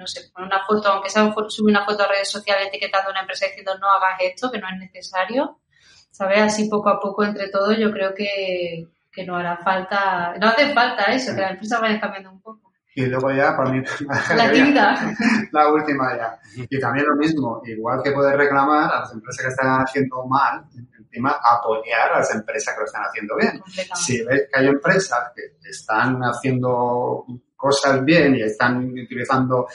no 0.00 0.06
sé, 0.06 0.30
poner 0.32 0.48
una 0.48 0.64
foto, 0.64 0.88
aunque 0.88 1.10
sea 1.10 1.30
subir 1.48 1.76
una 1.76 1.84
foto 1.84 2.02
a 2.02 2.08
redes 2.08 2.30
sociales 2.30 2.68
etiquetando 2.68 3.08
a 3.08 3.12
una 3.12 3.20
empresa 3.20 3.46
diciendo 3.46 3.72
no 3.78 3.90
hagas 3.90 4.18
esto, 4.20 4.50
que 4.50 4.58
no 4.58 4.66
es 4.68 4.78
necesario, 4.78 5.60
¿sabes? 6.10 6.40
Así 6.40 6.70
poco 6.70 6.88
a 6.88 6.98
poco 6.98 7.22
entre 7.22 7.50
todos 7.50 7.76
yo 7.76 7.92
creo 7.92 8.14
que, 8.14 8.88
que 9.12 9.26
no 9.26 9.36
hará 9.36 9.58
falta, 9.58 10.34
no 10.40 10.48
hace 10.48 10.72
falta 10.72 11.04
eso, 11.12 11.34
que 11.34 11.42
la 11.42 11.50
empresa 11.50 11.80
vaya 11.80 12.00
cambiando 12.00 12.32
un 12.32 12.40
poco. 12.40 12.72
Y 12.94 13.06
luego 13.06 13.30
ya, 13.30 13.54
por 13.54 13.70
mi... 13.70 13.82
La 14.34 14.44
actividad. 14.44 14.96
la 15.52 15.68
última 15.68 16.16
ya. 16.16 16.38
Y 16.68 16.80
también 16.80 17.06
lo 17.06 17.16
mismo, 17.16 17.62
igual 17.64 18.02
que 18.02 18.10
puedes 18.10 18.36
reclamar 18.36 18.90
a 18.90 19.00
las 19.00 19.12
empresas 19.12 19.44
que 19.44 19.50
están 19.50 19.82
haciendo 19.82 20.26
mal, 20.26 20.64
encima 20.98 21.38
apoyar 21.44 22.12
a 22.12 22.18
las 22.18 22.34
empresas 22.34 22.74
que 22.74 22.80
lo 22.80 22.86
están 22.86 23.02
haciendo 23.04 23.36
bien. 23.36 23.62
Si 23.94 24.24
ves 24.24 24.48
que 24.50 24.60
hay 24.60 24.66
empresas 24.66 25.30
que 25.36 25.68
están 25.68 26.20
haciendo 26.22 27.26
cosas 27.60 28.02
bien 28.02 28.34
y 28.36 28.42
están 28.42 28.90
utilizando 28.90 29.66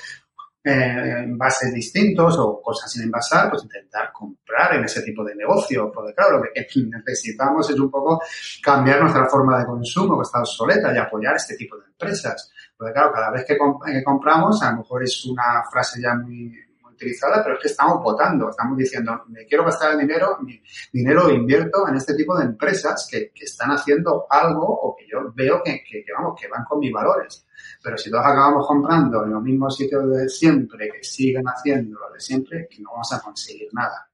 eh, 0.64 1.20
envases 1.24 1.72
distintos 1.72 2.40
o 2.40 2.60
cosas 2.60 2.92
sin 2.92 3.04
envasar, 3.04 3.52
pues 3.52 3.64
intentar 3.64 4.12
comprar 4.12 4.74
en 4.74 4.86
ese 4.86 5.04
tipo 5.04 5.24
de 5.24 5.36
negocio. 5.36 5.92
Porque 5.94 6.16
claro, 6.16 6.40
lo 6.40 6.44
que 6.52 6.66
necesitamos 7.06 7.70
es 7.70 7.80
un 7.80 7.92
poco 7.92 8.20
cambiar 8.64 9.02
nuestra 9.02 9.28
forma 9.28 9.60
de 9.60 9.66
consumo, 9.66 10.18
que 10.18 10.24
está 10.24 10.40
obsoleta, 10.40 10.92
y 10.92 10.98
apoyar 10.98 11.36
este 11.36 11.56
tipo 11.56 11.78
de 11.78 11.86
empresas. 11.86 12.52
Porque 12.76 12.94
claro, 12.94 13.12
cada 13.14 13.30
vez 13.30 13.46
que, 13.46 13.56
compramos, 14.04 14.62
a 14.64 14.72
lo 14.72 14.78
mejor 14.78 15.04
es 15.04 15.26
una 15.26 15.64
frase 15.72 16.02
ya 16.02 16.16
muy, 16.16 16.52
utilizada, 16.96 17.44
pero 17.44 17.56
es 17.56 17.62
que 17.62 17.68
estamos 17.68 18.02
votando, 18.02 18.50
estamos 18.50 18.78
diciendo, 18.78 19.24
me 19.28 19.46
quiero 19.46 19.66
gastar 19.66 19.92
el 19.92 20.00
dinero, 20.00 20.38
mi 20.42 20.62
dinero 20.92 21.30
invierto 21.30 21.88
en 21.88 21.96
este 21.96 22.16
tipo 22.16 22.38
de 22.38 22.46
empresas 22.46 23.08
que, 23.12 23.32
que 23.34 23.46
están 23.46 23.70
haciendo 23.72 24.26
algo 24.30 24.66
o 24.66 24.96
que 24.96 25.06
yo 25.08 25.32
veo 25.34 25.62
que, 25.64 25.84
que, 25.84 26.04
vamos, 26.18 26.40
que 26.40 26.48
van 26.48 26.64
con 26.64 26.80
mis 26.80 26.92
valores. 26.92 27.45
Pero 27.82 27.98
si 27.98 28.10
todos 28.10 28.26
acabamos 28.26 28.68
comprando 28.68 29.24
en 29.24 29.32
los 29.32 29.42
mismos 29.42 29.76
sitios 29.76 30.10
de 30.10 30.30
siempre, 30.30 30.90
que 30.92 31.04
siguen 31.04 31.46
haciendo 31.48 32.00
lo 32.00 32.14
de 32.14 32.20
siempre, 32.20 32.68
que 32.70 32.82
no 32.82 32.92
vamos 32.92 33.12
a 33.14 33.22
conseguir 33.22 33.70
nada. 33.74 34.10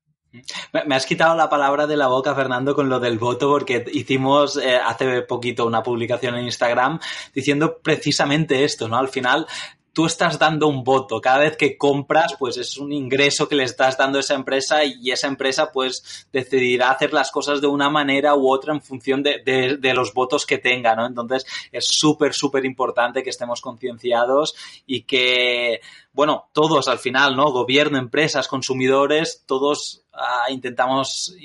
Me 0.85 0.95
has 0.95 1.05
quitado 1.05 1.35
la 1.35 1.49
palabra 1.49 1.87
de 1.87 1.97
la 1.97 2.07
boca, 2.07 2.33
Fernando, 2.33 2.73
con 2.73 2.87
lo 2.87 3.01
del 3.01 3.19
voto, 3.19 3.49
porque 3.49 3.83
hicimos 3.91 4.55
eh, 4.55 4.77
hace 4.77 5.23
poquito 5.23 5.65
una 5.65 5.83
publicación 5.83 6.35
en 6.35 6.45
Instagram 6.45 6.99
diciendo 7.33 7.79
precisamente 7.83 8.63
esto, 8.63 8.87
¿no? 8.87 8.97
Al 8.97 9.09
final, 9.09 9.45
tú 9.93 10.05
estás 10.05 10.39
dando 10.39 10.67
un 10.67 10.83
voto. 10.83 11.19
Cada 11.19 11.39
vez 11.39 11.57
que 11.57 11.77
compras, 11.77 12.35
pues 12.39 12.57
es 12.57 12.77
un 12.77 12.91
ingreso 12.91 13.47
que 13.47 13.55
le 13.55 13.63
estás 13.63 13.97
dando 13.97 14.17
a 14.17 14.21
esa 14.21 14.35
empresa 14.35 14.83
y 14.85 15.11
esa 15.11 15.27
empresa 15.27 15.71
pues 15.71 16.27
decidirá 16.31 16.91
hacer 16.91 17.13
las 17.13 17.31
cosas 17.31 17.61
de 17.61 17.67
una 17.67 17.89
manera 17.89 18.35
u 18.35 18.49
otra 18.49 18.73
en 18.73 18.81
función 18.81 19.21
de, 19.23 19.79
los 19.93 20.13
votos 20.13 20.45
que 20.45 20.57
tenga, 20.57 20.95
¿no? 20.95 21.05
Entonces 21.05 21.45
es 21.71 21.85
súper, 21.87 22.33
súper 22.33 22.65
importante 22.65 23.23
que 23.23 23.29
estemos 23.29 23.59
concienciados 23.59 24.55
y 24.85 25.03
que, 25.03 25.81
bueno, 26.13 26.49
todos 26.53 26.87
al 26.87 26.99
final, 26.99 27.35
¿no? 27.35 27.51
Gobierno, 27.51 27.97
empresas, 27.97 28.47
consumidores, 28.47 29.43
todos 29.45 30.03
ah, 30.13 30.45
intentamos 30.49 31.35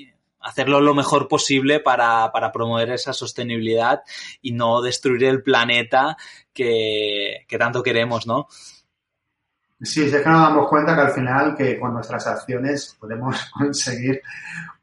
hacerlo 0.46 0.80
lo 0.80 0.94
mejor 0.94 1.26
posible 1.26 1.80
para, 1.80 2.30
para, 2.32 2.52
promover 2.52 2.90
esa 2.90 3.12
sostenibilidad 3.12 4.02
y 4.40 4.52
no 4.52 4.80
destruir 4.80 5.24
el 5.24 5.42
planeta 5.42 6.16
que, 6.52 7.44
que 7.48 7.58
tanto 7.58 7.82
queremos, 7.82 8.28
¿no? 8.28 8.46
Sí, 9.78 10.04
es 10.04 10.10
que 10.10 10.30
nos 10.30 10.40
damos 10.40 10.68
cuenta 10.68 10.94
que 10.94 11.02
al 11.02 11.10
final 11.10 11.54
que 11.54 11.78
con 11.78 11.92
nuestras 11.92 12.26
acciones 12.26 12.96
podemos 12.98 13.50
conseguir 13.58 14.22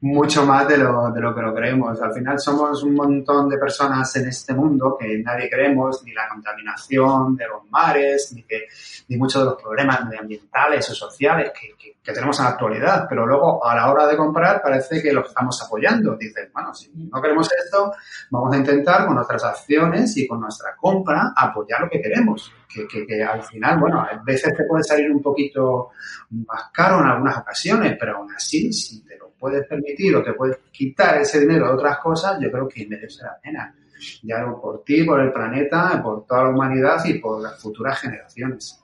mucho 0.01 0.45
más 0.45 0.67
de 0.67 0.77
lo, 0.77 1.09
de 1.09 1.19
lo 1.19 1.33
que 1.33 1.41
lo 1.41 1.55
creemos. 1.55 1.99
Al 1.99 2.13
final 2.13 2.39
somos 2.39 2.83
un 2.83 2.93
montón 2.93 3.49
de 3.49 3.57
personas 3.57 4.15
en 4.17 4.27
este 4.27 4.53
mundo 4.53 4.95
que 4.99 5.17
nadie 5.17 5.49
creemos, 5.49 6.03
ni 6.03 6.13
la 6.13 6.27
contaminación 6.29 7.35
de 7.35 7.47
los 7.47 7.65
mares, 7.71 8.33
ni, 8.35 8.43
que, 8.43 8.67
ni 9.07 9.17
muchos 9.17 9.41
de 9.41 9.49
los 9.49 9.59
problemas 9.59 10.05
medioambientales 10.05 10.87
o 10.91 10.93
sociales 10.93 11.51
que, 11.59 11.69
que, 11.75 11.97
que, 12.03 12.13
tenemos 12.13 12.37
en 12.37 12.45
la 12.45 12.51
actualidad. 12.51 13.07
Pero 13.09 13.25
luego, 13.25 13.65
a 13.65 13.73
la 13.73 13.91
hora 13.91 14.05
de 14.05 14.15
comprar, 14.15 14.61
parece 14.61 15.01
que 15.01 15.11
lo 15.11 15.25
estamos 15.25 15.59
apoyando. 15.63 16.15
Dicen, 16.17 16.51
bueno, 16.53 16.71
si 16.71 16.91
no 16.93 17.19
queremos 17.19 17.49
esto, 17.65 17.93
vamos 18.29 18.53
a 18.53 18.57
intentar 18.57 19.07
con 19.07 19.15
nuestras 19.15 19.43
acciones 19.43 20.15
y 20.17 20.27
con 20.27 20.39
nuestra 20.39 20.75
compra 20.75 21.33
apoyar 21.35 21.81
lo 21.81 21.89
que 21.89 21.99
queremos. 21.99 22.53
Que, 22.73 22.87
que, 22.87 23.05
que 23.05 23.21
al 23.21 23.43
final, 23.43 23.79
bueno, 23.79 23.99
a 23.99 24.21
veces 24.25 24.53
te 24.55 24.63
puede 24.63 24.83
salir 24.83 25.11
un 25.11 25.21
poquito 25.21 25.91
más 26.31 26.71
caro 26.71 27.01
en 27.01 27.07
algunas 27.07 27.37
ocasiones, 27.37 27.95
pero 27.99 28.17
aún 28.17 28.31
así, 28.33 28.73
si 28.73 29.03
te 29.03 29.17
lo 29.17 29.31
puedes 29.31 29.67
permitir 29.67 30.15
o 30.15 30.23
te 30.23 30.33
puedes 30.33 30.57
quitar 30.71 31.17
ese 31.19 31.41
dinero 31.41 31.67
de 31.67 31.73
otras 31.73 31.99
cosas, 31.99 32.39
yo 32.41 32.51
creo 32.51 32.67
que 32.67 32.87
merece 32.87 33.23
la 33.23 33.37
pena. 33.39 33.75
Ya 34.23 34.45
por 34.61 34.83
ti, 34.83 35.03
por 35.03 35.21
el 35.21 35.31
planeta, 35.31 36.01
por 36.01 36.25
toda 36.25 36.43
la 36.43 36.49
humanidad 36.49 37.03
y 37.05 37.19
por 37.19 37.41
las 37.41 37.61
futuras 37.61 37.99
generaciones. 37.99 38.83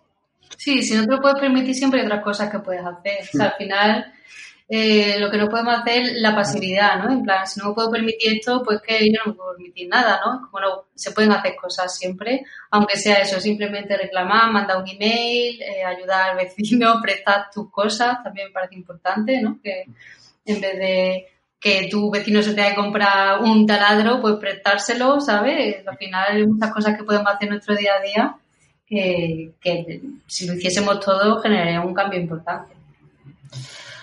Sí, 0.58 0.82
si 0.82 0.96
no 0.96 1.06
te 1.06 1.12
lo 1.12 1.22
puedes 1.22 1.40
permitir, 1.40 1.76
siempre 1.76 2.02
hay 2.02 2.06
otras 2.06 2.24
cosas 2.24 2.50
que 2.50 2.60
puedes 2.60 2.86
hacer. 2.86 3.20
O 3.22 3.38
sea, 3.38 3.46
al 3.48 3.54
final, 3.54 4.14
eh, 4.72 5.20
lo 5.20 5.32
que 5.32 5.38
no 5.38 5.50
podemos 5.50 5.80
hacer 5.80 6.04
es 6.04 6.22
la 6.22 6.36
pasividad, 6.36 7.00
¿no? 7.00 7.12
En 7.12 7.24
plan, 7.24 7.48
si 7.48 7.60
no 7.60 7.70
me 7.70 7.74
puedo 7.74 7.90
permitir 7.90 8.34
esto, 8.34 8.62
pues 8.64 8.80
que 8.84 9.12
yo 9.12 9.20
no 9.26 9.32
me 9.32 9.38
puedo 9.38 9.56
permitir 9.56 9.90
nada, 9.90 10.22
¿no? 10.24 10.48
Como 10.48 10.60
no, 10.60 10.84
se 10.94 11.12
pueden 11.12 11.32
hacer 11.32 11.56
cosas 11.56 11.98
siempre, 11.98 12.46
aunque 12.70 12.96
sea 12.96 13.16
eso, 13.16 13.40
simplemente 13.40 13.98
reclamar, 13.98 14.52
mandar 14.52 14.78
un 14.78 14.88
email, 14.88 15.60
eh, 15.60 15.84
ayudar 15.84 16.30
al 16.30 16.38
vecino, 16.38 17.00
prestar 17.02 17.50
tus 17.52 17.72
cosas, 17.72 18.24
también 18.24 18.50
me 18.50 18.54
parece 18.54 18.76
importante, 18.76 19.42
¿no? 19.42 19.60
Que, 19.64 19.86
en 20.46 20.62
vez 20.62 20.78
de 20.78 21.26
que 21.60 21.88
tu 21.90 22.12
vecino 22.12 22.44
se 22.44 22.54
tenga 22.54 22.70
que 22.70 22.76
comprar 22.76 23.42
un 23.42 23.66
taladro, 23.66 24.22
pues 24.22 24.36
prestárselo, 24.36 25.20
¿sabes? 25.20 25.86
Al 25.88 25.98
final 25.98 26.38
hay 26.38 26.46
muchas 26.46 26.72
cosas 26.72 26.96
que 26.96 27.04
podemos 27.04 27.28
hacer 27.28 27.48
en 27.48 27.50
nuestro 27.56 27.76
día 27.76 27.96
a 27.96 28.02
día 28.02 28.36
que, 28.86 29.52
que 29.60 30.02
si 30.28 30.46
lo 30.46 30.54
hiciésemos 30.54 31.00
todo 31.00 31.42
generaría 31.42 31.82
un 31.82 31.94
cambio 31.94 32.20
importante. 32.20 32.79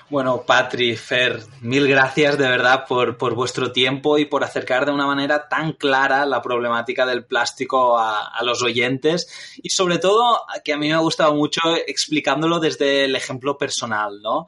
Bueno, 0.09 0.43
Patri, 0.47 0.97
Fer, 0.97 1.41
mil 1.63 1.89
gracias 1.89 2.39
de 2.39 2.49
verdad 2.49 2.85
por, 2.87 3.17
por, 3.17 3.35
vuestro 3.35 3.73
tiempo 3.73 4.19
y 4.19 4.25
por 4.25 4.45
acercar 4.45 4.87
de 4.87 4.93
una 4.93 5.07
manera 5.07 5.49
tan 5.49 5.73
clara 5.73 6.25
la 6.27 6.41
problemática 6.41 7.05
del 7.05 7.25
plástico 7.25 7.99
a, 7.99 8.29
a, 8.29 8.45
los 8.45 8.63
oyentes 8.63 9.59
y 9.61 9.71
sobre 9.71 9.99
todo 9.99 10.43
que 10.65 10.73
a 10.73 10.77
mí 10.77 10.89
me 10.89 10.95
ha 10.95 10.99
gustado 10.99 11.35
mucho 11.35 11.61
explicándolo 11.89 12.61
desde 12.61 13.05
el 13.05 13.17
ejemplo 13.17 13.59
personal, 13.59 14.23
¿no? 14.23 14.47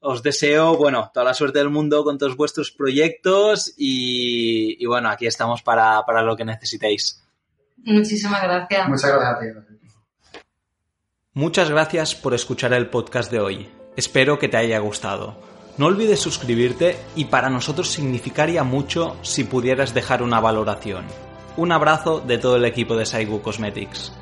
Os 0.00 0.22
deseo, 0.22 0.76
bueno, 0.76 1.10
toda 1.12 1.24
la 1.24 1.34
suerte 1.34 1.58
del 1.58 1.70
mundo 1.70 2.04
con 2.04 2.18
todos 2.18 2.36
vuestros 2.36 2.70
proyectos 2.70 3.72
y, 3.78 4.82
y 4.82 4.86
bueno, 4.86 5.08
aquí 5.08 5.26
estamos 5.26 5.62
para, 5.62 6.02
para 6.04 6.22
lo 6.22 6.36
que 6.36 6.44
necesitéis. 6.44 7.22
Muchísimas 7.84 8.42
gracias. 8.42 8.88
Muchas 8.88 9.12
gracias 9.12 9.56
a 9.56 9.66
ti. 9.66 9.70
Muchas 11.32 11.70
gracias 11.70 12.14
por 12.14 12.34
escuchar 12.34 12.72
el 12.72 12.90
podcast 12.90 13.30
de 13.30 13.40
hoy. 13.40 13.79
Espero 14.00 14.38
que 14.38 14.48
te 14.48 14.56
haya 14.56 14.78
gustado. 14.78 15.34
No 15.76 15.84
olvides 15.84 16.20
suscribirte 16.20 16.96
y 17.16 17.26
para 17.26 17.50
nosotros 17.50 17.90
significaría 17.90 18.64
mucho 18.64 19.18
si 19.20 19.44
pudieras 19.44 19.92
dejar 19.92 20.22
una 20.22 20.40
valoración. 20.40 21.04
Un 21.58 21.70
abrazo 21.70 22.18
de 22.18 22.38
todo 22.38 22.56
el 22.56 22.64
equipo 22.64 22.96
de 22.96 23.04
Saigu 23.04 23.42
Cosmetics. 23.42 24.14